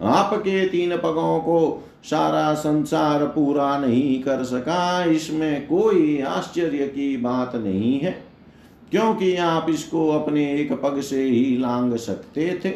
आपके 0.03 0.67
तीन 0.67 0.97
पगों 0.97 1.39
को 1.41 1.87
सारा 2.05 2.53
संसार 2.55 3.25
पूरा 3.27 3.77
नहीं 3.79 4.23
कर 4.23 4.45
सका, 4.45 5.05
इसमें 5.05 5.67
कोई 5.67 6.21
आश्चर्य 6.21 6.87
की 6.87 7.17
बात 7.17 7.57
नहीं 7.57 7.99
है, 7.99 8.11
क्योंकि 8.91 9.35
आप 9.37 9.67
इसको 9.71 10.09
अपने 10.11 10.45
एक 10.53 10.73
पग 10.73 11.01
से 11.01 11.23
ही 11.23 11.57
लांग 11.57 11.97
सकते 11.97 12.61
थे। 12.65 12.73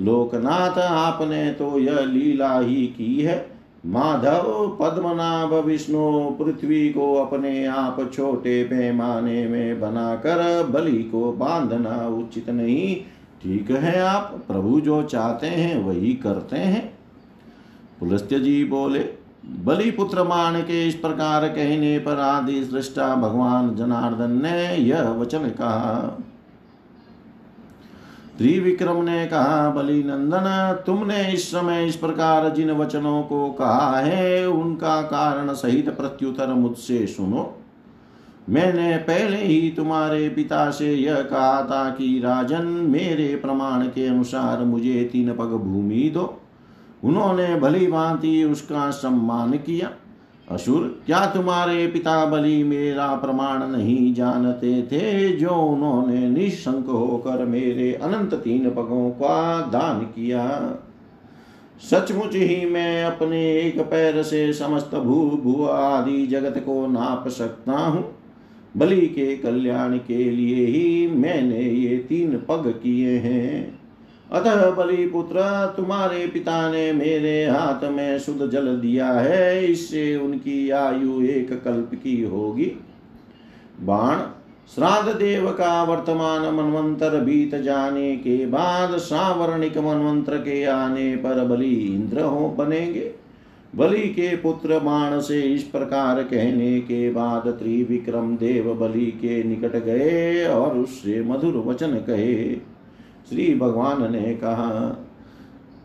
लोकनाथ, 0.00 0.78
आपने 0.78 1.50
तो 1.50 1.78
यह 1.78 2.00
लीला 2.00 2.58
ही 2.58 2.86
की 2.88 3.20
है। 3.20 3.48
माधव, 3.86 4.78
पद्मनाभ, 4.80 5.54
विष्णु, 5.56 6.30
पृथ्वी 6.30 6.88
को 6.88 7.14
अपने 7.14 7.64
आप 7.66 8.10
छोटे 8.14 8.62
पैमाने 8.64 9.46
में 9.46 9.80
बनाकर 9.80 10.62
बलि 10.64 11.02
को 11.04 11.32
बांधना 11.32 12.06
उचित 12.08 12.50
नहीं। 12.50 12.96
ठीक 13.42 13.70
है 13.70 14.00
आप, 14.00 14.44
प्रभु 14.48 14.80
जो 14.80 15.02
चाहते 15.02 15.46
हैं 15.46 15.84
वही 15.84 16.14
करते 16.14 16.56
हैं। 16.56 16.98
पुलस्त्य 18.00 18.40
जी 18.40 18.64
बोले, 18.64 18.98
बलि 19.46 19.90
पुत्र 19.90 20.24
मान 20.24 20.60
के 20.62 20.88
इस 20.88 20.94
प्रकार 20.94 21.48
कहने 21.48 21.98
पर 21.98 22.18
आदि 22.18 22.64
सृष्टा 22.64 23.14
भगवान 23.16 23.74
जनार्दन 23.76 24.30
ने 24.42 24.76
यह 24.76 25.08
वचन 25.10 25.38
कहा। 25.38 26.18
त्रिविक्रम 28.38 29.02
ने 29.02 29.26
कहा, 29.26 29.70
बलि 29.70 30.02
नंदन, 30.02 30.78
तुमने 30.86 31.32
इस 31.32 31.50
समय 31.50 31.86
इस 31.86 31.96
प्रकार 31.96 32.48
जिन 32.50 32.70
वचनों 32.70 33.22
को 33.22 33.50
कहा 33.50 33.98
है, 33.98 34.48
उनका 34.48 35.02
कारण 35.02 35.54
सहित 35.54 35.88
प्रत्युत्तर 35.88 36.46
मुझसे 36.46 37.06
सुनो। 37.06 37.59
मैंने 38.48 38.96
पहले 38.96 39.36
ही 39.36 39.70
तुम्हारे 39.70 40.28
पिता 40.28 40.70
से 40.70 40.94
यह 40.94 41.14
कहा 41.14 41.62
था 41.62 41.90
कि 41.90 42.20
राजन, 42.24 42.64
मेरे 42.64 43.36
प्रमाण 43.36 43.84
के 43.84 44.06
अनुसार 44.06 44.64
मुझे 44.64 45.08
तीन 45.12 45.32
पग 45.32 45.56
भूमि 45.64 46.10
दो। 46.14 46.40
उन्होंने 47.04 47.54
भली 47.60 47.86
भांति 47.86 48.44
उसका 48.44 48.90
सम्मान 48.90 49.52
किया। 49.52 49.90
असुर, 50.50 51.02
क्या 51.06 51.26
तुम्हारे 51.26 51.86
पिता 51.86 52.24
बलि 52.26 52.62
मेरा 52.64 53.06
प्रमाण 53.06 53.66
नहीं 53.66 54.14
जानते 54.14 54.82
थे 54.82 55.28
जो 55.32 55.50
उन्होंने 55.50 56.28
निशंक 56.28 56.86
होकर 56.86 57.44
मेरे 57.44 57.92
अनंत 57.94 58.34
तीन 58.34 58.70
पगों 58.70 59.10
का 59.10 59.60
दान 59.60 60.00
किया? 60.00 60.74
सचमुच 61.90 62.34
ही 62.34 62.64
मैं 62.66 63.04
अपने 63.04 63.60
एक 63.60 63.80
पैर 63.80 64.22
से 64.22 64.52
समस्त 64.52 64.94
भू 64.94 65.20
भू 65.44 65.64
आदि 65.64 66.26
जगत 66.26 66.58
को 66.58 66.86
नाप 66.86 67.28
सकता 67.28 67.72
हूँ। 67.72 68.19
बलि 68.76 69.00
के 69.00 69.36
कल्याण 69.36 69.96
के 69.98 70.30
लिए 70.30 70.66
ही 70.66 71.06
मैंने 71.06 71.60
ये 71.60 71.96
तीन 71.96 72.36
पग 72.48 72.80
किए 72.82 73.16
हैं। 73.18 73.80
अतः 74.32 74.70
बलि 74.70 75.06
पुत्र, 75.06 75.40
तुम्हारे 75.76 76.26
पिता 76.26 76.72
ने 76.72 76.92
मेरे 76.92 77.44
हाथ 77.44 77.90
में 77.90 78.18
शुद्ध 78.18 78.46
जल 78.46 78.76
दिया 78.76 79.12
है, 79.12 79.66
इससे 79.66 80.16
उनकी 80.16 80.70
आयु 80.70 81.22
एक 81.22 81.62
कल्प 81.64 81.90
की 81.94 82.22
होगी। 82.22 82.72
बाण, 83.80 84.18
श्राद्ध 84.74 85.18
देव 85.18 85.50
का 85.50 85.82
वर्तमान 85.82 86.54
मनवंतर 86.54 87.20
बीत 87.20 87.54
जाने 87.54 88.16
के 88.16 88.46
बाद 88.46 88.96
सावर्णिक 88.96 89.78
मनवंत्र 89.78 90.36
के 90.36 90.64
आने 90.64 91.16
पर 91.16 91.44
बलि 91.44 91.74
इंद्र 91.74 92.20
हो 92.20 92.48
बनेंगे। 92.48 93.19
बलि 93.76 94.08
के 94.08 94.36
पुत्र 94.36 94.78
बाण 94.78 95.20
से 95.20 95.40
इस 95.40 95.62
प्रकार 95.62 96.22
कहने 96.22 96.80
के 96.80 97.10
बाद 97.10 97.48
त्रिविक्रम 97.48 98.36
देव 98.36 98.74
बलि 98.74 99.06
के 99.06 99.42
निकट 99.44 99.76
गए 99.84 100.44
और 100.46 100.78
उससे 100.78 101.20
मधुर 101.22 101.56
वचन 101.66 101.94
कहे। 102.06 102.54
श्री 103.28 103.54
भगवान 103.54 104.12
ने 104.12 104.34
कहा, 104.34 104.96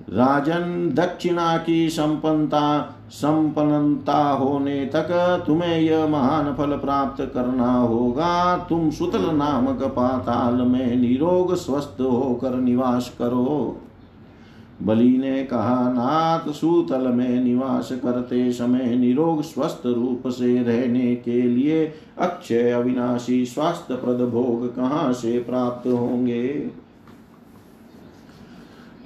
राजन 0.10 0.92
दक्षिणा 0.94 1.58
की 1.58 1.90
संपन्नता 1.90 2.92
संपन्नता 3.12 4.18
होने 4.32 4.86
तक 4.86 5.44
तुम्हें 5.48 5.80
यह 5.80 6.08
महान 6.08 6.54
फल 6.54 6.78
प्राप्त 6.78 7.32
करना 7.34 7.72
होगा। 7.74 8.58
तुम 8.58 8.90
सुतल 8.92 9.26
नामक 9.36 9.84
पाताल 9.84 10.54
में 10.54 10.96
निरोग 10.96 11.56
स्वस्थ 11.56 12.02
होकर 12.02 12.56
निवास 12.56 13.16
करो। 13.20 13.82
बलि 14.84 15.18
ने 15.18 15.44
कहा, 15.44 15.90
नाथ 15.90 16.52
सूतल 16.52 17.08
में 17.08 17.44
निवास 17.44 17.92
करते 17.92 18.52
समय 18.52 18.96
निरोग 18.96 19.42
स्वस्थ 19.42 19.82
रूप 19.86 20.28
से 20.28 20.64
रहने 20.64 21.16
के 21.16 21.42
लिए 21.42 21.94
अक्षय 22.18 22.72
अविनाशी 22.72 23.46
स्वास्थ्य 23.46 23.96
प्रद 23.96 24.22
भोग 24.30 24.76
कहाँ 24.76 25.14
से 25.14 25.40
प्राप्त 25.40 25.88
होंगे? 25.88 26.48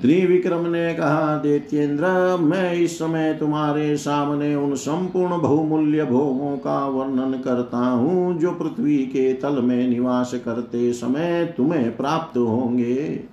त्रिविक्रम 0.01 0.65
ने 0.65 0.93
कहा 0.93 1.37
देत्येंद्र 1.37 2.37
मैं 2.37 2.73
इस 2.73 2.99
समय 2.99 3.33
तुम्हारे 3.33 3.97
सामने 3.97 4.55
उन 4.55 4.75
संपूर्ण 4.75 5.41
बहुमूल्य 5.41 6.05
भोगों 6.05 6.57
का 6.57 6.87
वर्णन 6.87 7.33
करता 7.39 7.77
हूँ, 7.77 8.37
जो 8.39 8.51
पृथ्वी 8.51 8.97
के 8.97 9.33
तल 9.33 9.61
में 9.61 9.87
निवास 9.87 10.33
करते 10.45 10.93
समय 10.93 11.53
तुम्हें 11.57 11.97
प्राप्त 11.97 12.37
होंगे। 12.37 13.23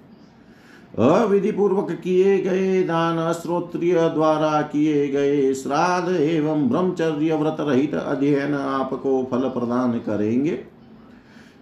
अविधि 0.99 1.51
पूर्वक 1.51 1.91
किए 1.93 2.39
गए 2.39 2.83
दान 2.83 3.33
श्रोत्रिय 3.33 3.95
द्वारा 4.09 4.61
किए 4.63 5.09
गए 5.09 5.53
श्राद्ध 5.55 6.15
एवं 6.17 6.69
ब्रह्मचर्य 6.69 7.35
व्रत 7.35 7.57
रहित 7.61 7.95
अध्ययन 7.95 8.55
आपको 8.55 9.23
फल 9.31 9.49
प्रदान 9.49 9.93
करेंगे। 9.99 10.59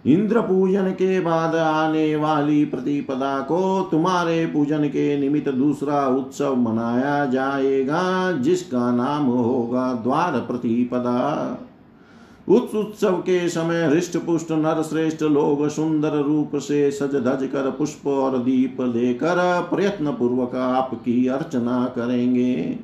इंद्र 0.05 0.41
पूजन 0.41 0.89
के 0.91 1.19
बाद 1.19 1.55
आने 1.55 2.15
वाली 2.15 2.63
प्रतिपदा 2.65 3.39
को 3.39 3.87
तुम्हारे 3.91 4.45
पूजन 4.45 4.87
के 4.87 5.17
निमित्त 5.19 5.49
दूसरा 5.49 6.07
उत्सव 6.07 6.55
मनाया 6.55 7.25
जाएगा, 7.25 8.31
जिसका 8.31 8.91
नाम 8.91 9.23
होगा 9.23 9.93
द्वार 9.93 10.39
प्रतिपदा। 10.39 11.21
उस 12.47 12.75
उत्सव 12.75 13.11
के 13.11 13.49
समय 13.49 13.83
हृष्ट 13.83 14.17
पुष्ट 14.17 14.51
नर 14.51 14.81
श्रेष्ठ 14.83 15.21
लोग 15.23 15.67
सुंदर 15.69 16.17
रूप 16.21 16.55
से 16.55 16.91
सज 16.91 17.15
धज 17.15 17.47
कर 17.47 17.69
पुष्प 17.71 18.07
और 18.07 18.37
दीप 18.37 18.81
लेकर 18.81 19.67
प्रयत्न 19.69 20.11
पूर्वक 20.11 20.55
आपकी 20.55 21.27
अर्चना 21.27 21.85
करेंगे। 21.85 22.79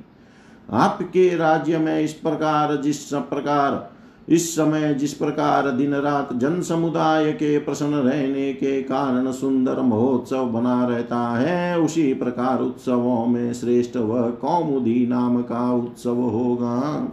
आपके 0.72 1.36
राज्य 1.36 1.78
में 1.78 2.02
इस 2.02 2.14
प्रकार, 2.14 2.76
जिस 2.76 3.14
प्रकार, 3.14 3.92
इस 4.30 4.56
समय, 4.56 4.94
जिस 4.94 5.14
प्रकार 5.14 5.70
दिन 5.72 5.94
रात 5.96 6.34
जन 6.34 6.62
समुदाय 6.62 7.32
के 7.32 7.58
प्रसन्न 7.58 7.94
रहने 7.94 8.54
के 8.54 8.82
कारण 8.82 9.32
सुंदर 9.32 9.82
महोत्सव 9.82 10.46
बना 10.46 10.86
रहता 10.88 11.20
है, 11.38 11.80
उसी 11.80 12.14
प्रकार 12.14 12.62
उत्सवों 12.62 13.26
में 13.26 13.54
श्रेष्ठ 13.54 13.98
व 13.98 14.30
कौमुदी 14.42 15.08
नाम 15.08 15.42
का 15.42 15.74
उत्सव 15.74 16.16
होगा। 16.16 17.08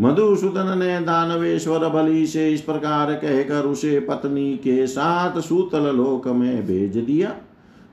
मधुसूदन 0.00 0.78
ने 0.78 1.00
दानवेश्वर 1.00 1.88
बलि 1.88 2.26
से 2.26 2.52
इस 2.52 2.60
प्रकार 2.60 3.12
कहकर 3.12 3.66
उसे 3.66 4.00
पत्नी 4.00 4.56
के 4.56 4.86
साथ 4.86 5.40
सूतल 5.40 5.96
लोक 5.96 6.28
में 6.28 6.66
भेज 6.66 6.96
दिया। 6.96 7.34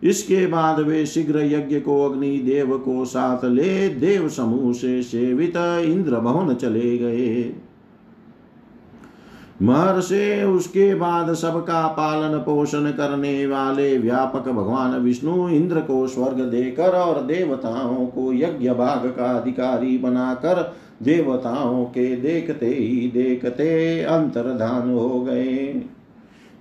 इसके 0.03 0.45
बाद 0.47 0.79
वे 0.79 1.05
शीघ्र 1.05 1.39
यज्ञ 1.39 1.79
को 1.79 2.03
अग्नि 2.05 2.37
देव 2.37 2.77
को 2.77 3.05
साथ 3.05 3.45
ले 3.45 3.87
देव 3.89 4.29
समूह 4.29 4.73
से 4.73 5.01
सेवित 5.03 5.57
इंद्र 5.85 6.19
भवन 6.19 6.53
चले 6.53 6.97
गए। 6.97 7.43
महर्षे, 9.61 10.43
उसके 10.43 10.95
बाद 10.95 11.33
सबका 11.33 11.87
पालन 11.87 12.37
पोषण 12.37 12.91
करने 12.91 13.45
वाले 13.47 13.97
व्यापक 13.97 14.49
भगवान 14.49 14.99
विष्णु 14.99 15.49
इंद्र 15.49 15.79
को 15.79 16.07
स्वर्ग 16.07 16.39
देकर 16.39 16.89
और 16.89 17.21
देवताओं 17.21 18.05
को 18.05 18.33
यज्ञ 18.33 18.69
भाग 18.69 19.07
का 19.17 19.31
अधिकारी 19.31 19.97
बनाकर 19.97 20.73
देवताओं 21.03 21.85
के 21.85 22.15
देखते 22.15 22.65
ही 22.65 23.11
देखते 23.13 24.01
अंतर्धान 24.03 24.91
हो 24.91 25.21
गए। 25.21 25.81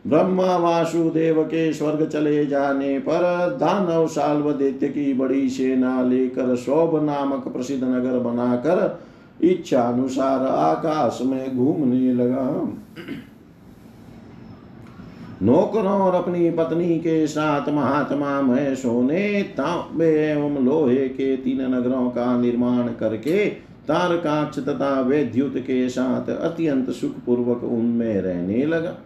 ब्रह्मा 0.07 0.57
वासुदेव 0.57 1.43
के 1.43 1.73
स्वर्ग 1.73 2.09
चले 2.09 2.47
जाने 2.47 2.99
पर 2.99 3.23
दानव 3.61 4.07
साल्व 4.07 4.53
दैत्य 4.53 4.89
की 4.89 5.13
बड़ी 5.15 5.49
सेना 5.49 6.03
लेकर 6.03 6.57
शोभ 6.57 7.05
नामक 7.05 7.49
प्रसिद्ध 7.49 7.85
नगर 7.85 8.19
बनाकर 8.19 9.01
इच्छा 9.43 9.83
अनुसार 9.83 10.47
आकाश 10.47 11.19
में 11.23 11.57
घूमने 11.57 12.15
लगा। 12.15 12.77
नौकरों 15.43 15.93
और 15.93 16.15
अपनी 16.15 16.51
पत्नी 16.51 16.99
के 16.99 17.27
साथ 17.27 17.69
महात्मा 17.69 18.41
महेशों 18.41 18.75
सोने 18.75 19.43
तांबे 19.43 20.31
एवं 20.31 20.65
लोहे 20.65 21.09
के 21.09 21.37
तीन 21.37 21.75
नगरों 21.75 22.11
का 22.11 22.41
निर्माण 22.41 22.89
करके 22.89 23.47
तारकाक्ष 23.89 24.59
तथा 24.59 25.01
वैद्युत 25.01 25.55
के 25.57 25.89
साथ 25.89 26.31
अत्यंत 26.31 26.91
सुखपूर्वक 26.91 27.65
उनमें 27.65 28.21
रहने 28.21 28.65
लगा। 28.67 28.97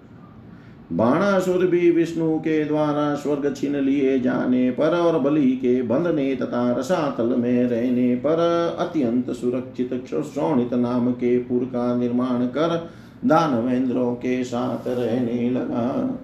बाणासुर 0.93 1.67
भी 1.67 1.91
विष्णु 1.91 2.39
के 2.39 2.65
द्वारा 2.65 3.15
स्वर्ग 3.15 3.55
छीन 3.57 3.77
लिए 3.77 4.19
जाने 4.21 4.71
पर 4.71 4.97
और 4.99 5.19
बलि 5.19 5.53
के 5.53 5.83
बंधने 5.83 6.35
तथा 6.37 6.73
रसातल 6.73 7.25
में 7.25 7.65
रहने 7.65 8.15
पर 8.17 8.39
अत्यंत 8.79 9.31
सुरक्षित 9.31 9.95
श्रोणित 10.11 10.75
नाम 10.75 11.13
के 11.13 11.39
पुर 11.39 11.65
का 11.65 11.97
निर्माण 11.97 12.47
कर 12.47 12.91
दानवेंद्रों 13.25 14.15
के 14.15 14.45
साथ 14.45 14.89
रहने 14.89 15.51
लगा। 15.51 16.19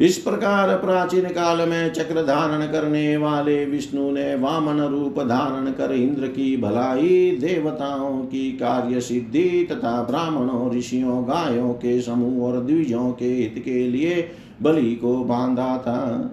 इस 0.00 0.18
प्रकार 0.18 0.76
प्राचीन 0.76 1.24
काल 1.24 1.68
में 1.68 1.92
चक्र 1.92 2.22
धारण 2.22 2.66
करने 2.66 3.16
वाले 3.16 3.64
विष्णु 3.64 4.10
ने 4.10 4.34
वामन 4.34 4.80
रूप 4.80 5.20
धारण 5.20 5.70
कर 5.70 5.92
इंद्र 5.92 6.26
की 6.26 6.56
भलाई, 6.56 7.30
देवताओं 7.40 8.18
की 8.18 8.52
कार्य 8.52 9.00
सिद्धि 9.00 9.68
तथा 9.72 10.02
ब्राह्मणों, 10.02 10.76
ऋषियों, 10.76 11.28
गायों 11.28 11.72
के 11.72 12.02
समूह 12.02 12.46
और 12.46 12.60
द्विजों 12.60 13.12
के 13.12 13.24
हित 13.24 13.62
के 13.64 13.88
लिए 13.88 14.28
बलि 14.62 14.94
को 14.94 15.24
बांधा 15.24 15.78
था। 15.78 16.30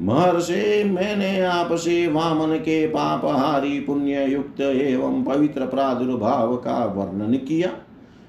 महर्षि, 0.00 0.84
मैंने 0.84 1.40
आपसे 1.40 2.06
वामन 2.06 2.56
के 2.56 2.86
पापहारी 2.86 3.80
पुण्य 3.80 4.24
युक्त 4.24 4.60
एवं 4.60 5.24
पवित्र 5.24 5.66
प्रादुर्भाव 5.66 6.56
का 6.56 6.84
वर्णन 6.84 7.34
किया। 7.34 7.70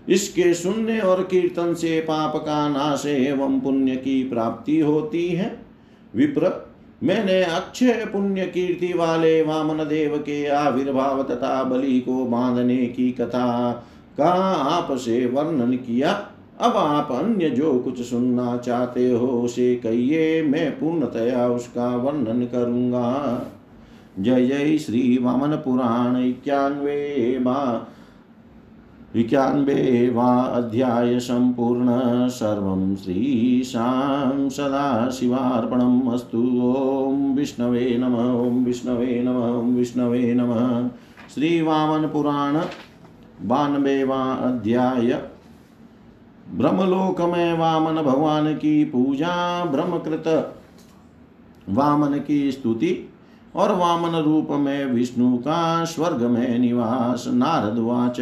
इसके 0.09 0.53
सुनने 0.53 0.99
और 0.99 1.23
कीर्तन 1.23 1.73
से 1.73 1.99
पाप 1.99 2.35
का 2.35 2.69
नाश 2.69 3.05
एवं 3.05 3.59
पुण्य 3.59 3.95
की 3.95 4.23
प्राप्ति 4.23 4.79
होती 4.79 5.27
है। 5.27 5.59
विप्र, 6.15 6.69
मैंने 7.03 7.43
अक्षय 7.43 8.07
पुण्य 8.13 8.41
कीर्ति 8.41 8.93
वाले 8.93 9.41
वामन 9.41 9.77
देव 9.77 10.17
के 10.17 10.47
आविर्भाव 10.47 11.23
तथा 11.23 11.63
बलि 11.63 11.99
को 11.99 12.25
बांधने 12.25 12.77
की 12.77 13.11
कथा 13.11 13.71
का 14.17 14.31
आपसे 14.53 15.25
वर्णन 15.25 15.71
किया। 15.71 16.27
अब 16.59 16.73
आप 16.77 17.11
अन्य 17.11 17.49
जो 17.49 17.79
कुछ 17.79 18.01
सुनना 18.01 18.57
चाहते 18.57 19.11
हो, 19.11 19.27
उसे 19.27 19.75
कहिए, 19.75 20.41
मैं 20.41 20.79
पूर्णतया 20.79 21.47
उसका 21.47 21.95
वर्णन 21.95 22.45
करूँगा। 22.45 23.41
जय 24.19 24.45
जय 24.45 24.77
श्री 24.77 25.19
वामन 25.21 25.55
पुराण 25.55 26.23
इक्यानवे 26.23 27.37
विज्ञानबे 27.37 27.98
वा 29.15 30.41
अध्याय 30.41 31.19
सम्पूर्ण 31.19 31.87
सर्वं 32.27 32.95
श्रीशां 32.95 34.49
सदाशिवार्पणम् 34.49 36.13
अस्तु। 36.13 36.41
ॐ 36.75 37.35
विष्णवे 37.35 37.97
नम, 37.97 38.15
ॐ 38.15 38.65
विष्णवे 38.65 39.23
नम, 39.23 39.59
ॐ 39.59 39.75
विष्णवे 39.75 40.33
नमः। 40.33 40.89
श्रीवामनपुराण 41.35 42.61
बानवेवा 43.47 44.21
अध्याय। 44.33 45.21
ब्रह्मलोक 46.53 47.21
में 47.21 47.57
वामन 47.57 48.01
भगवान 48.01 48.53
की 48.53 48.85
पूजा, 48.85 49.65
ब्रह्मकृत 49.65 50.55
वामन 51.69 52.19
की 52.27 52.51
स्तुति 52.51 53.09
और 53.55 53.75
वामन 53.75 54.15
रूप 54.15 54.47
में 54.51 54.85
विष्णु 54.85 55.37
का 55.37 55.85
स्वर्ग 55.85 56.21
में 56.21 56.59
निवास। 56.59 57.25
नारदवाच 57.27 58.17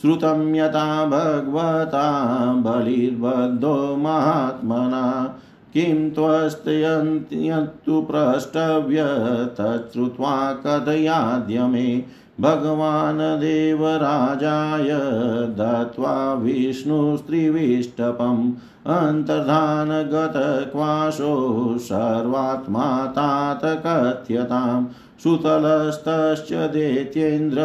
श्रुतं 0.00 0.54
यथा 0.54 1.06
भगवता 1.06 2.52
बलिर्बद्धो 2.52 3.96
महात्मना। 3.96 5.34
किं 5.74 6.10
त्वस्तयन्त्यत्तु 6.10 8.02
प्रष्टव्य, 8.02 9.04
तच्छ्रुत्वा 9.60 10.52
कथयाद्य 10.52 11.62
मे 11.62 12.04
भगवान् 12.40 13.18
देवराजाय 13.18 14.88
दत्त्वा 15.48 16.34
विष्णुस्त्रिविष्टपम् 16.34 18.52
अन्तर्धानगतक्वाशो 18.86 21.78
सर्वात्मा 21.78 23.06
तात 23.06 23.60
कथ्यताम्। 23.64 24.86
सुतलस्तश्च 25.22 26.52
दैत्येन्द्र, 26.52 27.56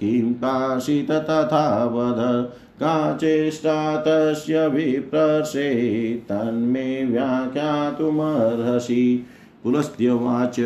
किं 0.00 0.32
काशित 0.32 1.10
तथा 1.10 1.84
वद 1.84 2.48
का 2.52 3.16
चेष्टा 3.16 3.96
तस्य 3.96 4.68
विप्रर्षे 4.68 6.22
तन्मे 6.28 7.04
व्याख्यातुमर्हसि। 7.04 9.26
पुलस्त्यवाच। 9.64 10.60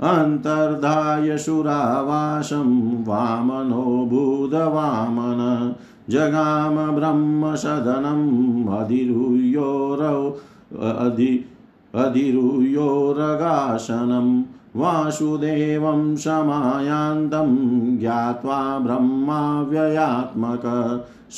अन्तर्धाय 0.00 1.38
सुरावासं 1.38 3.04
वामनो 3.04 3.82
बुधवामन 3.82 5.74
जगाम 6.10 6.90
ब्रह्मसदनम् 6.90 8.78
अधिरुयोरौ 8.78 10.38
अधि 10.82 11.44
अधिरुयोरगासनम् 11.94 14.42
वासुदेवं 14.76 16.14
समायान्तं 16.16 17.54
ज्ञात्वा 17.98 18.58
ब्रह्माव्ययात्मक 18.78 20.66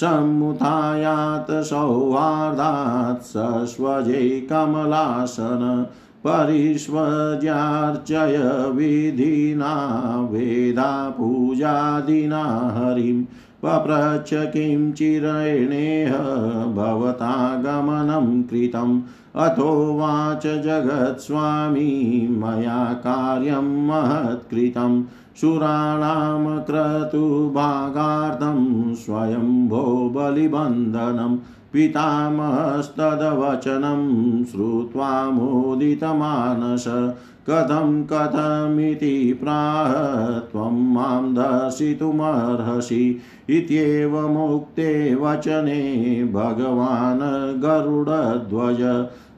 सम्मुथायात् 0.01 1.51
सौहार्दात् 1.69 3.23
सस्वजे 3.27 4.25
कमलासन 4.51 5.63
परिष्वज्यार्चय 6.27 7.17
विधिना 8.75 9.73
वेदा 10.33 10.93
पूजादिना 11.19 12.43
हरिं 12.77 13.23
पप्रच्छ 13.65 14.31
किं 14.53 14.93
चिरेणेह 14.93 16.13
भवता 16.77 17.35
गमनं 17.65 18.29
कृतम् 18.43 19.01
अथोवाच 19.37 20.47
जगत्स्वामी 20.47 22.29
मया 22.29 22.93
कार्यं 22.93 23.87
महत्कृतं। 23.87 25.03
सुराणां 25.41 26.61
क्रतुभागार्थं 26.61 28.95
स्वयंभो 28.95 30.13
बलिबन्धनं 30.17 31.37
पितामहस्तदवचनं 31.73 32.85
श्रुत्वा 34.45 35.31
मोदितमानस, 35.31 36.85
कथं 37.51 38.05
कथमिति 38.05 39.39
प्राह, 39.43 39.93
त्वं 40.39 40.93
माँ 40.93 41.35
दर्शितुमर्हसि 41.35 43.21
इत्येवमुक्ते 43.51 45.15
वचने 45.15 45.81
भगवान् 46.25 47.21
गरुडध्वज 47.61 48.81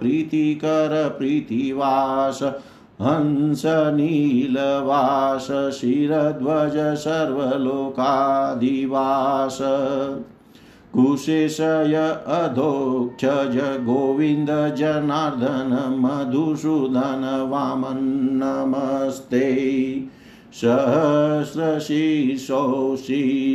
प्रीतिकर 0.00 0.94
प्रीतिवास 1.18 2.40
हंसनीलवास 3.04 5.48
शिरध्वज 5.74 6.76
सर्वलोकादिवास 6.96 9.58
कुशेशय 10.94 11.94
अधोक्षज 12.28 13.56
गोविन्द 13.84 14.50
मधुसूदन 16.00 17.24
वामन 17.50 18.00
नमस्ते। 18.42 19.48
सहस्रशीर्षोषि 20.54 21.30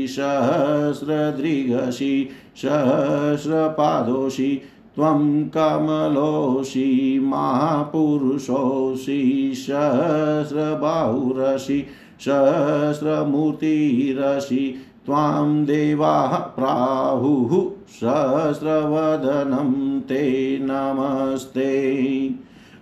सहस्रदृगसि 0.10 2.14
सहस्रपादोषि 2.58 4.52
त्वं 5.00 5.43
कमलोऽसि 5.43 7.20
महापुरुषोऽसि 7.24 9.54
सहस्रबाहुरसि, 9.56 11.86
सहस्रमूर्तिरसि, 12.20 14.76
त्वां 15.06 15.66
देवाः 15.66 16.38
प्राहुः 16.38 17.72
सहस्रवदनं 17.89 20.02
ते 20.02 20.60
नमस्ते। 20.62 22.30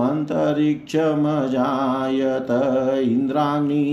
अन्तरिक्षमजायत 0.00 0.90
इन्द्राणी 3.02 3.84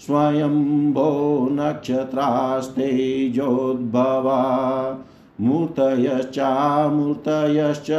स्वयंभो 0.00 1.48
नक्षत्रास्तेजोद्भवा 1.50 4.40
मूर्तयश्चामूर्तयश्च 5.40 7.90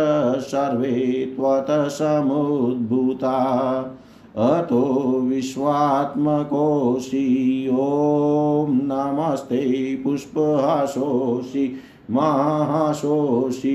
सर्वे 0.41 1.26
त्वतः 1.36 1.88
समुद्भूता 1.88 3.38
अतो 4.38 4.82
विश्वात्मकोऽसि, 5.22 7.26
ॐ 7.72 8.78
नमस्ते 8.91 9.64
पुष्पहासोऽसि 10.04 11.66
महासोऽसि 12.12 13.72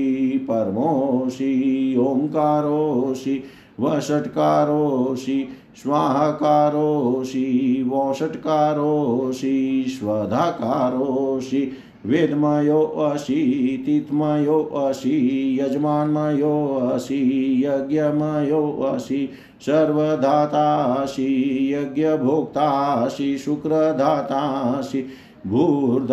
परमोऽसि 0.49 1.51
ओङ्कारोऽसि 1.99 3.43
वषट्कारोऽसि 3.79 5.47
स्वाहाकारोऽसि 5.81 7.45
वषट्कारोऽसि 7.89 9.85
स्वधाकारोऽसि 9.89 11.71
वेदमयोऽसि 12.05 13.41
तिथमयोऽसि 13.85 15.13
यजमान्मयोऽसि 15.61 17.19
यज्ञमयोऽसि 17.65 19.29
सर्वदातासि 19.61 21.27
यज्ञभोक्तासि 21.73 23.37
शुक्रदातासि 23.37 25.05
भूर्द 25.47 26.11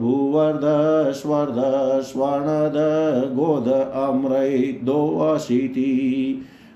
भूवर्द 0.00 0.62
स्वर्द 1.12 1.58
स्वर्णद, 2.02 2.76
गोद 3.36 3.68
अम्रैदोऽशीति 3.94 5.90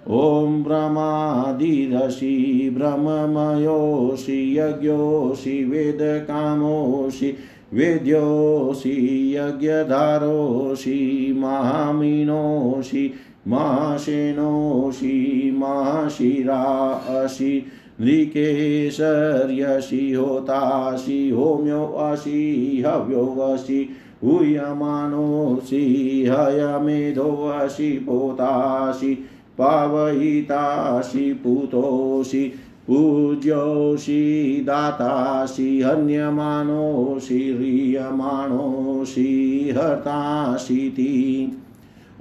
ॐ 0.09 0.63
ब्रह्मादिरसि 0.63 2.35
ब्रह्ममयोऽसि 2.75 4.59
यज्ञोऽसि 4.59 5.65
वेदकामोऽसि 5.65 7.35
वेद्योऽसि 7.75 8.93
यज्ञधारोऽसि 9.37 10.99
महामीनोऽसि 11.39 13.11
महाशेनोऽसि 13.49 15.13
महाशिरासि 15.59 17.65
नृकेशर्यसि 18.01 20.13
होतासि 20.13 21.31
होम्योऽसि 21.31 22.83
हव्योऽसि 22.87 23.89
हूयमानोऽसि 24.25 25.85
हयमेधोऽसि 26.29 27.91
पोतासि 28.07 29.19
पावयितासि, 29.59 31.33
पूतोऽसि, 31.33 32.45
पूज्योऽसि, 32.87 34.23
दातासि, 34.67 35.83
हन्यमानोऽसि, 35.83 37.55
ह्रियमाणोऽसि 37.59 39.29
हताशीति 39.77 41.53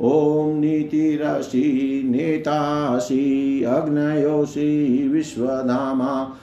ॐ 0.02 0.60
नीतिरसि, 0.60 2.02
नेतासि 2.06 3.64
अग्नयोषि 3.64 5.08
विश्वधामा 5.12 6.42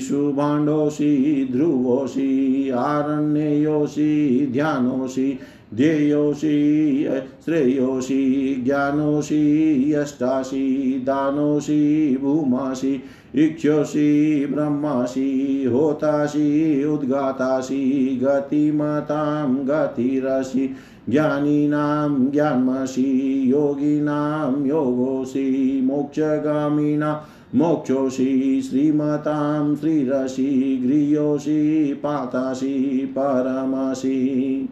शुभाण्डोषि 0.00 1.48
ध्रुवोषि 1.52 2.70
आरण्ययोषि 2.70 4.48
ध्यानोषि 4.52 5.38
ध्येयोषि 5.74 7.08
श्रेयोषि, 7.44 8.62
ज्ञानोषि 8.64 9.84
यष्टासि 9.94 11.02
दानोषि 11.06 12.18
भूमासि 12.22 13.02
इक्षोषि 13.34 14.46
ब्रह्मासि 14.50 15.64
होतासि 15.72 16.84
उद्गातासि 16.84 18.20
गतिमतां, 18.22 19.56
गतिरसि, 19.56 20.74
ज्ञानीनां 21.08 22.30
ज्ञानमसि 22.30 23.42
योगिनां 23.52 24.66
योगोऽसि 24.66 25.80
मोक्षगामिना, 25.84 27.26
मोक्षोषि, 27.54 28.62
श्रीमतां, 28.70 29.76
श्रीरसि 29.76 30.82
गृह्योषि 30.86 31.94
पातासि 32.02 33.14
परमसि 33.18 34.68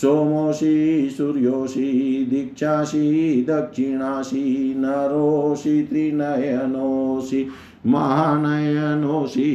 सोमोषि 0.00 1.10
सूर्योषि 1.16 1.90
दीक्षासि, 2.30 3.44
दक्षिणासि 3.48 4.74
नरोषि 4.78 5.82
त्रिनयनोषि 5.90 7.40
महानयनोषि 7.86 9.46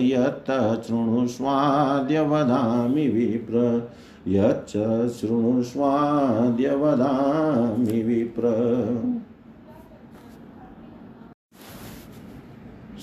यत्त 0.00 0.82
शृणुष्वाद्य 0.86 2.20
वदामि 2.20 3.08
विप्र। 3.08 3.88
यच्च 4.28 4.72
शृणुष्वाद्य 5.20 6.76
वदामि 6.76 8.02
विप्र। 8.02 8.42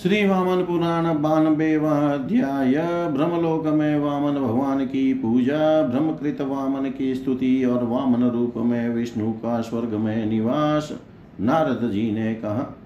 श्री 0.03 0.27
वामन 0.27 0.63
पुराण 0.63 1.21
बानवेवा 1.21 1.91
अध्याय 1.91 2.73
ब्रह्मलोक 3.11 3.67
में 3.67 3.99
वामन 3.99 4.31
भगवान 4.31 4.85
की 4.85 5.13
पूजा 5.13 5.81
ब्रह्मकृत 5.81 6.41
वामन 6.41 6.89
की 6.89 7.15
स्तुति 7.15 7.65
और 7.65 7.83
वामन 7.83 8.23
रूप 8.23 8.53
में 8.57 8.89
विष्णु 8.89 9.33
का 9.33 9.61
स्वर्ग 9.61 9.93
में 9.93 10.25
निवास। 10.25 10.99
नारद 11.41 11.91
जी 11.91 12.11
ने 12.11 12.35
कहा, 12.35 12.77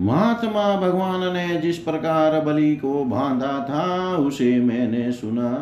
महात्मा 0.00 0.80
भगवान 0.80 1.32
ने 1.32 1.56
जिस 1.56 1.78
प्रकार 1.78 2.40
बलि 2.40 2.76
को 2.76 3.04
बांधा 3.04 3.66
था, 3.70 4.16
उसे 4.16 4.60
मैंने 4.60 5.12
सुना। 5.12 5.52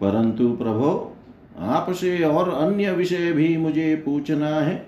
परंतु 0.00 0.48
प्रभो, 0.48 1.16
आपसे 1.58 2.24
और 2.24 2.48
अन्य 2.48 2.92
विषय 2.92 3.32
भी 3.32 3.56
मुझे 3.56 4.02
पूछना 4.04 4.48
है। 4.48 4.87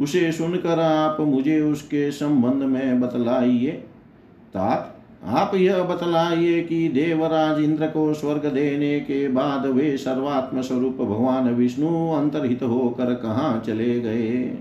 उसे 0.00 0.32
सुनकर 0.32 0.80
आप 0.80 1.20
मुझे 1.20 1.60
उसके 1.60 2.10
संबंध 2.12 2.62
में 2.62 3.00
बतलाइए। 3.00 3.70
तात, 4.54 4.90
आप 5.24 5.54
यह 5.54 5.82
बतलाइए 5.82 6.62
कि 6.62 6.88
देवराज 6.88 7.60
इंद्र 7.60 7.86
को 7.86 8.14
स्वर्ग 8.14 8.46
देने 8.46 9.00
के 9.00 9.28
बाद 9.28 9.66
वे 9.66 9.96
सर्वात्म 9.96 10.62
स्वरूप 10.62 10.96
भगवान 10.96 11.54
विष्णु 11.54 12.10
अंतरहित 12.12 12.62
होकर 12.62 13.14
कहाँ 13.14 13.62
चले 13.66 14.00
गए? 14.00 14.58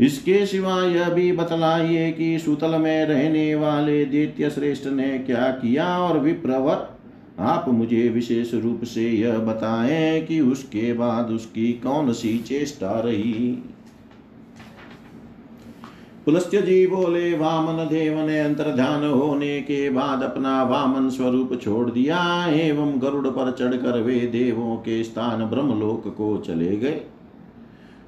इसके 0.00 0.46
सिवा 0.46 0.82
यह 0.84 1.08
भी 1.08 1.32
बतलाइए 1.32 2.10
कि 2.12 2.38
सुतल 2.38 2.78
में 2.78 3.04
रहने 3.04 3.54
वाले 3.54 4.04
दैत्य 4.04 4.50
श्रेष्ठ 4.50 4.86
ने 4.86 5.18
क्या 5.18 5.50
किया 5.50 5.98
और 5.98 6.18
विप्रवर, 6.18 6.98
आप 7.38 7.68
मुझे 7.68 8.08
विशेष 8.08 8.54
रूप 8.54 8.84
से 8.84 9.08
यह 9.10 9.38
बताएँ 9.38 10.20
कि 10.20 10.40
उसके 10.40 10.92
बाद 10.92 11.30
उसकी 11.30 11.72
कौन 11.72 12.12
सी 12.12 12.38
चेष्टा 12.38 13.00
रही? 13.00 13.62
पुलस्त्य 16.28 16.60
जी 16.62 16.86
बोले 16.86 17.36
वामन 17.38 17.76
देव 17.88 18.18
ने 18.20 18.38
अंतर्ध्यान 18.40 19.04
होने 19.04 19.60
के 19.60 19.88
बाद 19.90 20.22
अपना 20.22 20.62
वामन 20.62 21.08
स्वरूप 21.08 21.58
छोड़ 21.62 21.90
दिया, 21.90 22.18
एवं 22.46 22.92
गरुड़ 23.02 23.28
पर 23.28 23.50
चढ़कर 23.50 24.00
वे 24.00 24.18
देवों 24.26 24.76
के 24.76 25.02
स्थान 25.04 25.44
ब्रह्मलोक 25.44 26.08
को 26.08 26.36
चले 26.46 26.76
गए। 26.76 27.00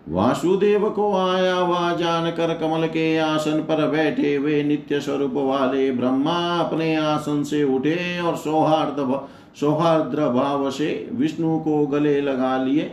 वासुदेव 0.08 0.88
को 0.90 1.12
आया 1.16 1.54
हुआ 1.54 1.92
जानकर 1.96 2.54
कमल 2.54 2.86
के 2.88 3.16
आसन 3.18 3.60
पर 3.60 3.86
बैठे 3.88 4.36
वे 4.38 4.62
नित्य 4.62 5.00
स्वरूप 5.00 5.34
वाले 5.36 5.90
ब्रह्मा 5.92 6.38
अपने 6.58 6.94
आसन 6.96 7.42
से 7.42 7.62
उठे 7.74 7.98
और 8.20 8.36
सौहार्द 8.36 9.20
सौहार्द्र 9.60 10.28
भाव 10.30 10.70
से 10.70 11.08
विष्णु 11.12 11.58
को 11.60 11.86
गले 11.86 12.20
लगा 12.20 12.56
लिए। 12.64 12.92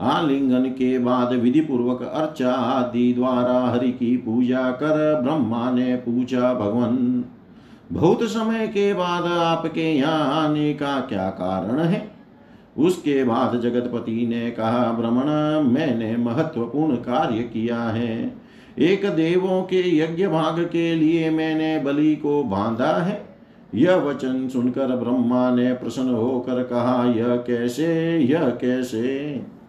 आलिंगन 0.00 0.64
के 0.64 0.98
बाद 0.98 1.32
विधि 1.32 1.60
पूर्वक 1.60 2.02
अर्चा 2.02 2.52
आदि 2.52 3.12
द्वारा 3.12 3.60
हरि 3.60 3.92
की 3.92 4.16
पूजा 4.16 4.70
कर 4.70 5.20
ब्रह्मा 5.22 5.70
ने 5.70 5.96
पूछा, 5.96 6.54
भगवान, 6.54 7.24
बहुत 7.92 8.22
समय 8.22 8.66
के 8.66 8.94
बाद 8.94 9.24
आपके 9.24 9.92
यहाँ 9.92 10.44
आने 10.44 10.74
का 10.74 11.00
क्या 11.00 11.30
कारण 11.30 11.78
है? 11.78 12.10
उसके 12.78 13.24
बाद 13.24 13.60
जगतपति 13.60 14.26
ने 14.26 14.50
कहा 14.50 14.92
भ्रमण 14.92 15.24
मैंने 15.72 16.16
महत्वपूर्ण 16.16 16.96
कार्य 16.96 17.42
किया 17.42 17.80
है। 17.80 18.34
एक 18.78 19.06
देवों 19.06 19.62
के 19.62 19.98
यज्ञ 19.98 20.26
भाग 20.26 20.60
के 20.60 20.94
लिए 20.94 21.30
मैंने 21.30 21.78
बलि 21.78 22.16
को 22.16 22.42
बांधा 22.42 22.92
है। 23.02 23.24
यह 23.74 23.96
वचन 23.96 24.48
सुनकर 24.48 24.96
ब्रह्मा 24.96 25.50
ने 25.54 25.72
प्रसन्न 25.72 26.14
होकर 26.14 26.62
कहा, 26.62 27.14
यह 27.16 27.36
कैसे 27.36 28.18
यह 28.18 28.48
कैसे? 28.48 29.61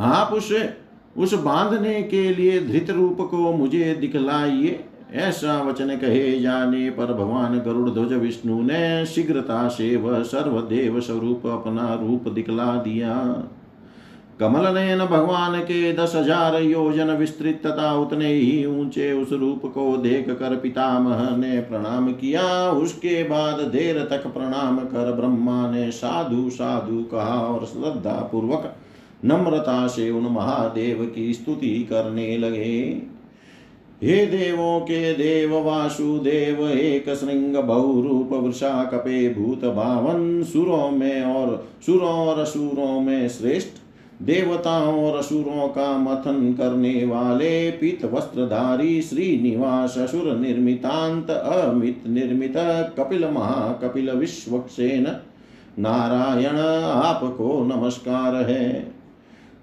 आप 0.00 0.32
उसे, 0.32 0.68
उस 1.16 1.34
बांधने 1.34 2.02
के 2.02 2.28
लिए 2.34 2.60
धृत 2.60 2.90
रूप 2.90 3.18
को 3.20 3.52
मुझे 3.52 3.94
दिखलाइए। 3.94 4.84
ऐसा 5.12 5.60
वचन 5.62 5.88
कहे 5.96 6.40
जाने 6.40 6.88
पर 6.90 7.12
भगवान 7.14 7.58
गरुड़ 7.58 7.90
ध्वज 7.90 8.12
विष्णु 8.12 8.60
ने 8.62 9.06
शीघ्रता 9.06 9.66
से 9.68 9.94
वह 9.96 10.22
सर्वदेव 10.22 11.00
स्वरूप 11.00 11.46
अपना 11.46 11.94
रूप 11.94 12.28
दिखला 12.28 12.74
दिया। 12.76 13.16
कमल 14.40 14.66
नयन 14.74 15.04
भगवान 15.06 15.58
के 15.60 15.92
दस 15.92 16.14
हज़ार 16.16 16.54
योजन 16.62 17.10
विस्तृत 17.10 17.60
तथा 17.66 17.92
उतने 17.92 18.26
ही 18.26 18.64
ऊँचे 18.66 19.12
उस 19.12 19.32
रूप 19.32 19.62
को 19.74 19.96
देख 19.96 20.30
कर 20.30 20.56
पितामह 20.56 21.36
ने 21.36 21.60
प्रणाम 21.60 22.12
किया। 22.12 22.70
उसके 22.70 23.22
बाद 23.24 23.60
देर 23.68 23.98
तक 24.10 24.26
प्रणाम 24.26 24.78
कर 24.84 25.12
ब्रह्मा 25.12 25.70
ने 25.70 25.90
साधु 25.90 26.48
साधु 26.50 27.02
कहा 27.02 27.38
और 27.40 27.66
श्रद्धा 27.66 28.14
पूर्वक 28.32 28.74
नम्रता 29.24 29.86
से 29.86 30.10
उन 30.10 30.22
महादेव 30.22 31.12
की 31.14 31.32
स्तुति 31.34 31.86
करने 31.90 32.38
लगे। 32.38 33.02
हे 34.02 34.26
देवों 34.26 34.80
के 34.80 35.12
देव, 35.14 35.54
वासुदेव, 35.54 36.68
एक 36.68 37.14
श्रृंग 37.14 37.56
बहुरूप 37.56 38.32
वृषा 38.32 38.84
कपे 38.84 39.34
भूत 39.34 39.64
भावन 39.64 40.42
सुरों 40.42 40.90
में 40.90 41.22
और 41.22 41.68
सुरों 41.86 42.28
और 42.28 42.38
असुरों 42.38 43.00
में 43.00 43.28
श्रेष्ठ, 43.28 43.72
देवताओं 44.22 45.10
और 45.10 45.18
असुरों 45.18 45.68
का 45.68 45.98
मथन 45.98 46.54
करने 46.58 47.04
वाले 47.04 47.70
पीत 47.70 48.04
वस्त्रधारी, 48.04 49.02
श्रीनिवास 49.02 49.98
असुर 49.98 50.36
निर्मितांत, 50.36 51.30
अमित 51.30 52.02
निर्मित, 52.08 52.54
कपिल 52.98 53.24
महाकपिल 53.24 54.10
विश्वक्सेन, 54.10 55.06
नारायण, 55.78 56.58
आपको 57.02 57.64
नमस्कार 57.64 58.34
है। 58.34 58.99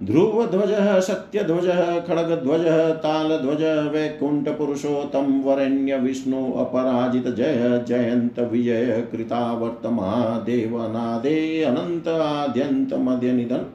ध्रुव 0.03 0.45
ध्वज 0.45 0.71
सत्य 1.03 1.43
ध्वज 1.43 1.67
खड़ग 2.07 2.31
ध्वज 2.43 2.65
ताल 3.03 3.37
ध्वज 3.37 3.61
वैकुंठ 3.93 4.49
पुरुषोत्तम 4.49 5.31
वरण्य 5.45 5.97
विष्णु 5.97 6.51
अपराजित 6.53 7.27
जय, 7.27 7.85
जयंत 7.87 8.39
विजय 8.39 9.07
कृता 9.11 9.53
वर्तमा 9.53 10.11
देवनादे 10.45 11.63
अनंत 11.63 12.07
आद्यंत 12.07 12.93
मध्य 12.93 13.31
निधन। 13.31 13.65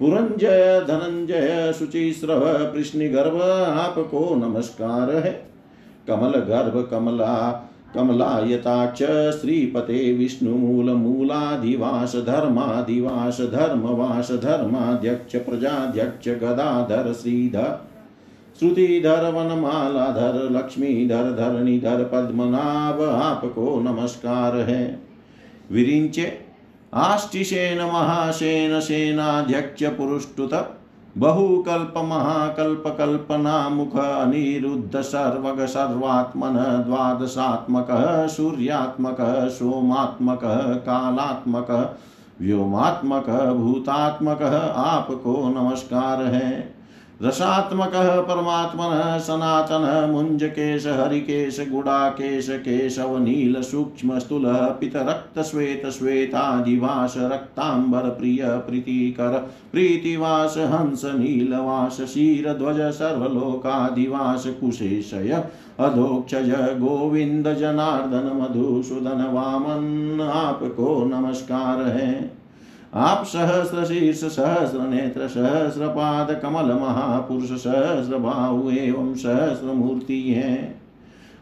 पुरंजय, 0.00 0.84
धनंजय 0.88 1.72
शुचिश्रव 1.78 2.44
कृष्णिगर्भ 2.72 3.40
आपको 3.40 4.34
नमस्कार 4.34 5.14
है। 5.16 5.32
कमल 6.08 6.38
गर्भ 6.44 6.88
कमला 6.90 7.34
कमलायताक्ष 7.94 9.02
श्रीपते 9.40 10.12
विष्णुमूलमूलाधिवास 10.12 12.16
धर्माधिवास 12.16 13.40
धर्मवास 13.40 14.32
धर्माध्यक्ष 14.32 15.36
प्रजाध्यक्ष 15.36 16.28
गदाधर 16.28 17.12
श्रीधर 17.12 17.88
श्रुतिधर 18.60 19.32
वनमालाधर 19.32 20.50
लक्ष्मीधर 20.50 21.30
धरणीधर 21.30 22.04
पद्मनाभ 22.04 23.02
आपको 23.02 23.80
नमस्कार 23.80 24.56
है। 24.56 25.00
विरिंचे 25.70 26.38
आष्टिशेन 26.94 27.82
महासेन 27.82 28.80
सेनाध्यक्ष 28.80 29.84
पुरुष्टुत 29.84 30.77
बहुकल्प 31.16 31.94
महाकल्प 31.96 32.82
कल्पना 32.98 33.68
मुख 33.68 33.96
अनिरुद्ध 33.96 35.00
सर्वग 35.00 35.64
सर्वात्मन 35.66 36.84
द्वादशात्मक 36.86 37.86
सूर्यात्मक 38.30 39.16
सोमात्मक 39.50 40.40
कालात्मक 40.86 41.98
व्योमात्मक 42.40 43.30
भूतात्मक 43.56 44.42
आपको 44.76 45.48
नमस्कार 45.48 46.22
है। 46.22 46.77
रसात्मक 47.22 47.92
परमात्मन 48.28 49.18
सनातन 49.18 50.10
मुंज 50.10 50.44
केश 50.44 50.86
हरिकेश, 50.86 51.56
गुड़ाकेश, 51.70 52.48
केशव, 52.50 53.18
नील, 53.18 53.62
सूक्ष्म, 53.62 54.18
स्थूल, 54.18 54.46
पित, 54.80 54.96
रक्त, 54.96 55.40
श्वेत 55.42 55.86
श्वेतादिवास 55.86 57.14
रक्तांबर 57.16 58.00
प्रिय, 58.00 58.44
प्रीतिकर, 58.44 59.38
प्रीतिवास, 59.72 60.58
हंस 60.58 61.04
नीलवास 61.04 62.00
शीर 62.00 62.52
ध्वज 62.52 62.80
सर्वलोकादिवास 62.80 64.46
कुशेशय 64.46 65.44
अधोक्षज 65.78 66.50
गोविंद, 66.78 67.52
जनार्दन, 67.54 68.30
मधुसूदन, 68.34 69.28
वामन, 69.32 70.20
आपको 70.34 71.04
नमस्कार 71.04 71.82
है। 71.82 72.38
आप 72.94 73.24
सहस्र 73.24 73.84
शीर्ष 73.84 74.24
सहस्र 74.24 74.78
नेत्र 74.78 75.28
सहस्र 75.28 75.88
पाद 75.88 76.40
कमल 76.42 76.72
महापुरुष 76.72 77.48
सहस्र 77.48 78.18
भाव 78.18 78.70
एवं 78.70 79.14
सहस्र 79.14 79.64
मूर्ति 79.64 80.22
है। 80.22 80.80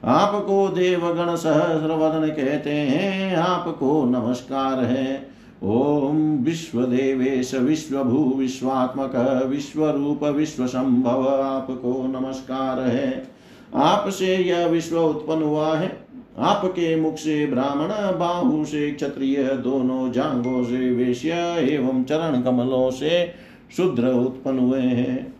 आपको 0.04 0.68
देवगण 0.68 1.36
सहस्र 1.36 1.92
वदन 1.92 2.28
कहते 2.28 2.70
हैं, 2.70 3.36
आपको 3.36 4.04
नमस्कार 4.04 4.84
है। 4.84 5.28
ओम 5.62 6.16
विश्वदेवेश, 6.16 7.54
विश्वभू, 7.54 8.34
विश्वात्मक, 8.36 9.46
विश्वरूप 9.46 10.24
विश्व 10.24 10.66
संभव 10.66 11.28
आपको 11.28 12.20
नमस्कार 12.20 12.80
है। 12.80 13.28
आपसे 13.74 14.36
यह 14.36 14.66
विश्व 14.66 14.98
उत्पन्न 14.98 15.42
हुआ 15.42 15.76
है। 15.76 16.05
आपके 16.38 16.96
मुख 16.96 17.16
से 17.16 17.46
ब्राह्मण, 17.46 18.18
बाहु 18.18 18.64
से 18.64 18.90
क्षत्रिय, 18.90 19.36
दोनों 19.42 20.12
जांगों 20.12 20.64
से 20.64 20.90
वेश्य 20.90 21.30
एवं 21.70 22.04
चरण 22.04 22.42
कमलों 22.42 22.90
से 22.90 23.32
शुद्र 23.76 24.08
उत्पन्न 24.08 24.58
हुए 24.58 24.80
हैं। 24.80 25.36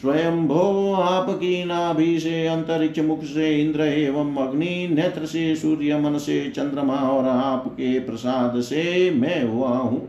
स्वयं 0.00 0.48
भो 0.48 0.92
आपकी 0.92 1.64
नाभि 1.64 2.20
से 2.20 2.46
अंतरिक्ष 2.46 2.98
मुख 2.98 3.24
से 3.24 3.60
इंद्र 3.60 3.80
एवं 3.80 4.36
अग्नि, 4.36 4.88
नेत्र 4.92 5.26
से 5.26 5.56
सूर्य, 5.56 5.98
मन 5.98 6.18
से 6.18 6.50
चंद्रमा 6.50 6.96
और 6.96 7.24
आपके 7.24 8.00
प्रसाद 8.00 8.60
से 8.60 9.10
मैं 9.10 9.44
हुआ 9.44 9.68
हूँ। 9.68 10.08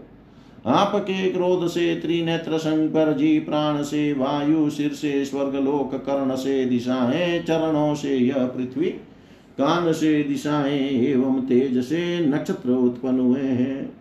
आपके 0.66 1.30
क्रोध 1.30 1.68
से 1.68 1.96
त्रिनेत्र 1.96 2.58
शंकर 2.58 3.14
जी 3.14 3.40
प्राण 3.40 3.84
से 3.84 4.14
वायु, 4.14 4.70
सिर 4.70 4.92
से 4.92 5.26
स्वर्ग 5.26 5.56
लोक 5.56 5.96
कर्ण 5.96 6.36
से 6.36 6.66
दिशाएँ, 6.66 7.44
चरणों 7.44 7.96
से 7.96 8.18
यह 8.18 8.46
पृथ्वी। 8.46 8.96
कान 9.58 9.94
से 9.94 10.24
दिशाएँ 10.24 10.90
एवं 10.90 11.42
तेज 11.42 11.84
से 11.84 12.26
नक्षत्र 12.26 12.70
उत्पन्न 12.70 13.20
हुए 13.20 13.42
हैं। 13.42 13.94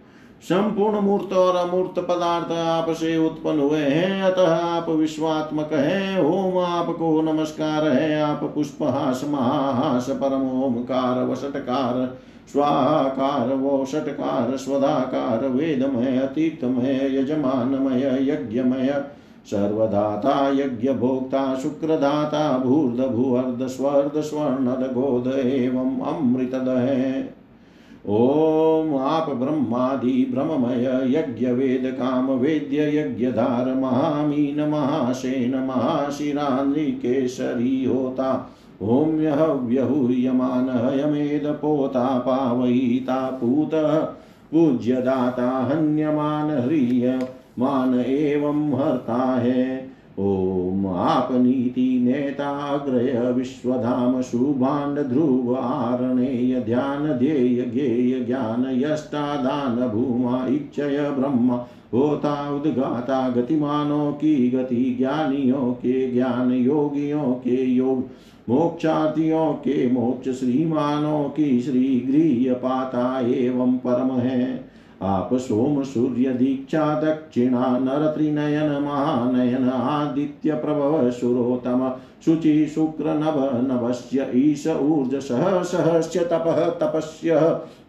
संपूर्ण 0.42 1.00
मूर्त 1.00 1.32
और 1.32 1.56
अमूर्त 1.56 1.98
पदार्थ 1.98 2.52
आप 2.52 2.90
से 2.90 3.16
उत्पन्न 3.16 3.60
हुए 3.60 3.78
हैं। 3.78 4.22
अतः 4.22 4.54
आप 4.54 4.88
विश्वात्मक 4.88 5.68
हैं। 5.72 6.20
ओम, 6.20 6.64
आपको 6.64 7.22
नमस्कार 7.22 7.88
है। 7.88 8.22
आप 8.22 8.52
पुष्पहास, 8.54 9.24
महाहास, 9.28 10.10
परम 10.10 10.62
ओमकार 10.62 11.24
वसटकार 11.24 12.18
स्वाकार 12.48 13.54
वोषटकार, 13.54 14.56
स्वधाकार, 14.56 15.48
वेदमय, 15.48 16.18
अतीतमय, 16.18 17.18
यजमानमय, 17.18 18.30
यज्ञमय 18.30 19.04
सर्वदाता 19.50 20.50
यज्ञभोक्ता 20.50 21.54
शुक्रदाता 21.54 22.58
भूर्द 22.58 23.06
भूर्द 23.06 23.66
स्वर्द 23.66 24.20
स्वर्णद 24.20 24.92
गोद 24.92 25.26
एवं 25.26 26.00
अमृतद 26.00 26.68
है 26.68 27.42
ॐ 28.08 28.98
आप 28.98 29.30
ब्रह्मादि 29.30 30.26
ब्रह्ममय 30.30 31.12
यज्ञ 31.16 31.46
वेद 31.46 31.96
काम 31.98 32.30
वेद्य 32.30 32.98
यज्ञधार 32.98 33.74
महामीन 33.74 34.68
महासेन 34.68 35.58
महाशिरान्निकेशरी 35.58 37.84
होता। 37.84 38.50
ॐ 38.82 39.20
यः 39.20 39.44
व्यहूयमानः 39.44 41.00
यमेद 41.00 41.46
पोता 41.46 42.18
पावयिता 42.18 43.38
पूतः, 43.40 43.98
पूज्यदाता 44.52 45.68
हन्यमान 45.70 46.60
ह्रिय 46.60 47.18
मान 47.58 48.00
एवं 48.00 48.72
हर्ता 48.74 49.22
है। 49.34 49.92
ओम 50.18 50.86
ॐ 50.86 50.94
आपनीति 50.94 52.00
नेताग्रय 52.02 53.32
विश्वधाम 53.32 54.20
शुभाण्ड 54.22 54.98
ध्रुव 54.98 55.54
आरणेय 55.56 56.60
ध्यान 56.60 57.12
ध्येय 57.12 57.62
ज्ञेय 57.62 58.20
ज्ञान 58.20 58.66
यष्टादान 58.70 59.88
भूमा 59.88 60.46
इच्छय 60.46 61.14
ब्रह्म 61.18 61.50
होता 61.94 62.54
उद्गाता 62.56 63.28
गतिमानों 63.28 64.12
की 64.12 64.50
गति 64.50 64.94
ज्ञानियों 64.98 65.72
के 65.72 66.10
ज्ञान 66.12 66.52
योगियों 66.52 67.32
के 67.32 67.64
योग 67.64 68.10
मोक्षार्थियों 68.48 69.52
के 69.52 69.90
मोक्ष 69.92 70.30
श्रीमानों 70.30 71.24
की 71.24 71.60
श्री 71.60 72.00
गृह 72.00 72.54
पाता 72.54 73.20
एवं 73.20 73.76
परम 73.76 74.10
है। 74.10 74.71
आप 75.02 75.34
सोम 75.34 75.82
सूर्य 75.82 76.32
दीक्षा 76.32 76.82
दक्षिणा 77.00 77.68
नर 77.78 78.06
त्रिनयन 78.06 78.70
महानयन 78.82 79.68
आदित्य 79.68 80.54
प्रभव 80.54 81.10
सुरोतम 81.10 81.88
शुचि 82.24 82.66
शुक्र 82.66 83.14
नभ 83.14 83.38
नभस्य 83.62 84.30
ईश 84.34 84.66
ऊर्ज 84.66 85.14
सह 85.22 85.62
सहस्य 85.62 86.24
तपः 86.32 86.68
तपस्य 86.80 87.40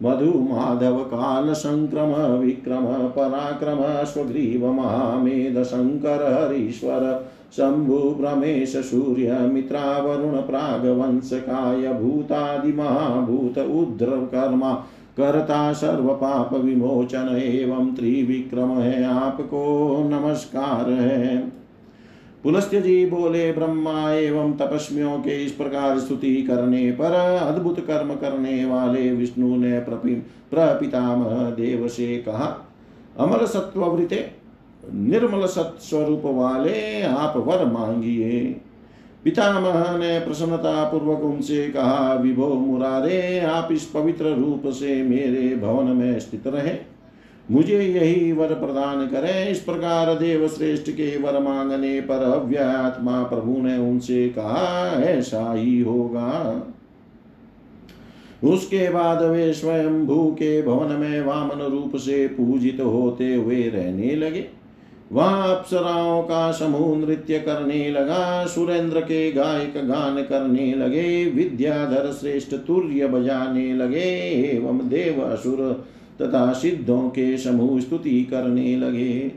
मधु 0.03 0.31
माधव 0.43 0.97
काल 1.09 1.53
संक्रम 1.53 2.13
विक्रम 2.39 2.85
पराक्रम 3.09 3.83
स्वग्रीव 4.05 4.71
महामेध 4.71 5.61
शंकर 5.63 6.25
हरीश्वर 6.33 7.05
शंभु 7.53 7.97
प्रमेश 8.19 8.75
सूर्य 8.85 9.37
मित्रा 9.47 9.81
वरुण 9.97 10.39
प्रागवंशकाय 10.41 11.93
भूतादि 11.93 12.71
महाभूत 12.73 13.57
उद्र 13.59 14.17
कर्मा 14.27 14.73
करता 15.17 15.73
सर्व 15.73 16.07
पाप 16.13 16.53
विमोचन 16.53 17.27
एवं 17.37 17.93
त्रिविक्रम 17.95 18.71
है 18.71 19.03
आपको 19.05 19.63
नमस्कार 20.03 20.89
है। 20.91 21.37
पुलस्त्य 22.43 22.81
जी 22.81 23.05
बोले, 23.05 23.51
ब्रह्मा 23.51 24.11
एवं 24.11 24.53
तपस्वियों 24.53 25.17
के 25.19 25.43
इस 25.43 25.51
प्रकार 25.51 25.99
स्तुति 25.99 26.35
करने 26.43 26.91
पर 26.91 27.11
अद्भुत 27.37 27.79
कर्म 27.79 28.13
करने 28.15 28.65
वाले 28.65 29.11
विष्णु 29.11 29.55
ने 29.55 29.79
प्रपितामह 29.79 31.49
देव 31.51 31.87
से 31.87 32.17
कहा, 32.17 32.47
अमर 33.19 33.45
सत्वृते 33.45 34.25
निर्मल 34.83 35.45
सत्स्वरूप 35.45 36.21
वाले 36.25 37.01
आप 37.01 37.37
वर 37.37 37.65
मांगिए। 37.65 38.61
पितामह 39.23 39.97
ने 39.97 40.19
प्रसन्नता 40.19 40.83
पूर्वक 40.83 41.19
उनसे 41.19 41.69
कहा, 41.69 42.13
विभो 42.13 42.47
मुरारे, 42.47 43.39
आप 43.39 43.69
इस 43.71 43.85
पवित्र 43.85 44.25
रूप 44.25 44.63
से 44.65 45.03
मेरे 45.03 45.55
भवन 45.55 45.85
में 45.85 46.19
स्थित 46.19 46.47
रहे। 46.47 46.93
मुझे 47.51 47.83
यही 47.83 48.31
वर 48.31 48.47
प्रदान 48.47 49.07
करें। 49.07 49.49
इस 49.49 49.59
प्रकार 49.59 50.15
देव 50.15 50.47
श्रेष्ठ 50.47 50.89
के 50.89 51.17
वर 51.17 51.39
मांगने 51.39 52.01
पर 52.01 52.15
अव्यात्मा 52.15 53.23
प्रभु 53.23 53.57
ने 53.57 53.77
उनसे 53.77 54.29
कहा, 54.29 55.01
ऐसा 55.03 55.53
ही 55.53 55.81
होगा। 55.81 56.63
उसके 58.43 58.89
बाद 58.89 59.21
वे 59.21 59.53
स्वयं 59.53 60.05
भू 60.05 60.31
के 60.31 60.61
भवन 60.61 60.95
में 60.95 61.21
वामन 61.21 61.61
रूप 61.61 61.95
से 61.95 62.27
पूजित 62.27 62.81
होते 62.81 63.35
हुए 63.35 63.63
रहने 63.63 64.15
लगे। 64.15 64.62
वहाँ 65.13 65.55
अप्सराओं 65.55 66.23
का 66.23 66.51
समूह 66.51 66.97
नृत्य 66.97 67.39
करने 67.39 67.89
लगा। 67.91 68.45
सुरेंद्र 68.45 69.01
के 69.01 69.31
गायक 69.31 69.73
गान 69.77 70.21
करने 70.21 70.73
लगे। 70.75 71.25
विद्याधर 71.25 72.11
श्रेष्ठ 72.11 72.55
तुर्य 72.55 73.07
बजाने 73.07 73.73
लगे 73.73 74.09
एवं 74.55 74.77
देव 74.77 75.21
असुर 75.21 75.85
तथा 76.21 76.53
सिद्धों 76.53 77.01
के 77.09 77.37
समूह 77.37 77.79
स्तुति 77.79 78.23
करने 78.23 78.77
लगे। 78.77 79.31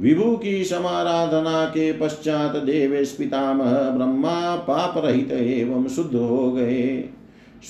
विभु 0.00 0.36
की 0.36 0.64
समाराधना 0.64 1.64
के 1.64 1.92
पश्चात 1.92 2.56
देवेश 2.56 3.14
पितामह 3.18 3.72
ब्रह्मा 3.90 4.56
पाप 4.56 5.04
रहित 5.04 5.32
एवं 5.32 5.88
शुद्ध 5.88 6.14
हो 6.14 6.52
गए। 6.52 7.04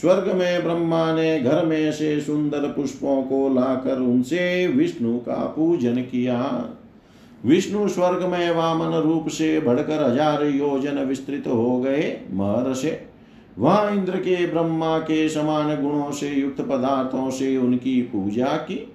स्वर्ग 0.01 0.33
में 0.35 0.65
ब्रह्मा 0.65 1.15
ने 1.15 1.41
घर 1.41 1.65
में 1.67 1.93
से 1.93 2.21
सुंदर 2.21 2.59
पुष्पों 2.59 3.23
को 3.23 3.55
लाकर 3.55 3.99
उनसे 3.99 4.67
विष्णु 4.67 5.19
का 5.19 5.53
पूजन 5.57 5.97
किया। 5.97 6.69
विष्णु 7.47 7.89
स्वर्ग 7.89 8.23
में 8.23 8.51
वामन 8.51 8.97
रूप 8.97 9.29
से 9.29 9.61
बढ़कर 9.61 10.03
हज़ार 10.03 10.45
योजन 10.45 10.99
विस्तृत 10.99 11.47
हो 11.47 11.81
गए, 11.81 12.21
महर्षे। 12.33 13.07
वहाँ 13.59 13.91
इंद्र 13.93 14.17
के, 14.17 14.47
ब्रह्मा 14.47 14.99
के 14.99 15.29
समान 15.29 15.83
गुणों 15.83 16.11
से, 16.11 16.29
युक्त 16.29 16.61
पदार्थों 16.61 17.31
से 17.31 17.57
उनकी 17.57 18.03
पूजा 18.03 18.47
की। 18.47 18.93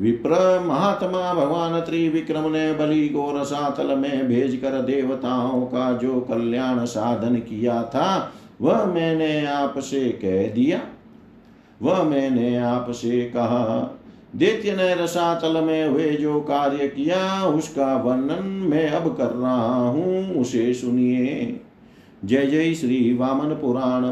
विप्र 0.00 0.60
महात्मा 0.66 1.34
भगवान 1.34 1.80
त्रिविक्रम 1.80 2.50
ने 2.50 2.72
बलि 2.72 3.08
को 3.08 3.40
रसातल 3.40 3.96
में 3.96 4.28
भेजकर 4.28 4.80
देवताओं 4.82 5.60
का 5.62 5.92
जो 5.92 6.20
कल्याण 6.20 6.84
साधन 6.84 7.36
किया 7.36 7.82
था, 7.82 8.32
वह 8.60 8.84
मैंने 8.84 9.46
आपसे 9.46 10.08
कह 10.08 10.48
दिया। 10.54 10.80
वह 11.82 12.02
मैंने 12.02 12.56
आपसे 12.56 13.22
कहा 13.22 13.97
दैत्य 14.36 14.72
ने 14.72 14.94
रसातल 14.94 15.64
में 15.64 15.88
हुए 15.88 16.10
जो 16.10 16.40
कार्य 16.40 16.88
किया, 16.88 17.44
उसका 17.44 17.96
वर्णन 17.96 18.46
मैं 18.46 18.90
अब 18.90 19.16
कर 19.16 19.26
रहा 19.26 19.88
हूँ, 19.88 20.34
उसे 20.34 20.74
सुनिए। 20.74 21.60
जय 22.24 22.46
जय 22.46 22.74
श्री 22.74 23.14
वामन 23.14 23.54
पुराण 23.54 24.04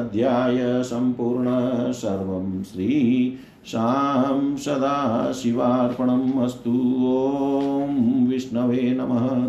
अध्याय 0.00 0.82
संपूर्ण 0.82 1.46
सर्व 1.92 2.62
श्री 2.62 3.32
शाम 3.66 4.56
सदा 4.56 5.32
शिवार्पणम् 5.32 6.42
अस्तु। 6.42 6.70
ॐ 6.70 8.26
विष्णवे 8.28 8.96
नमः। 9.00 9.46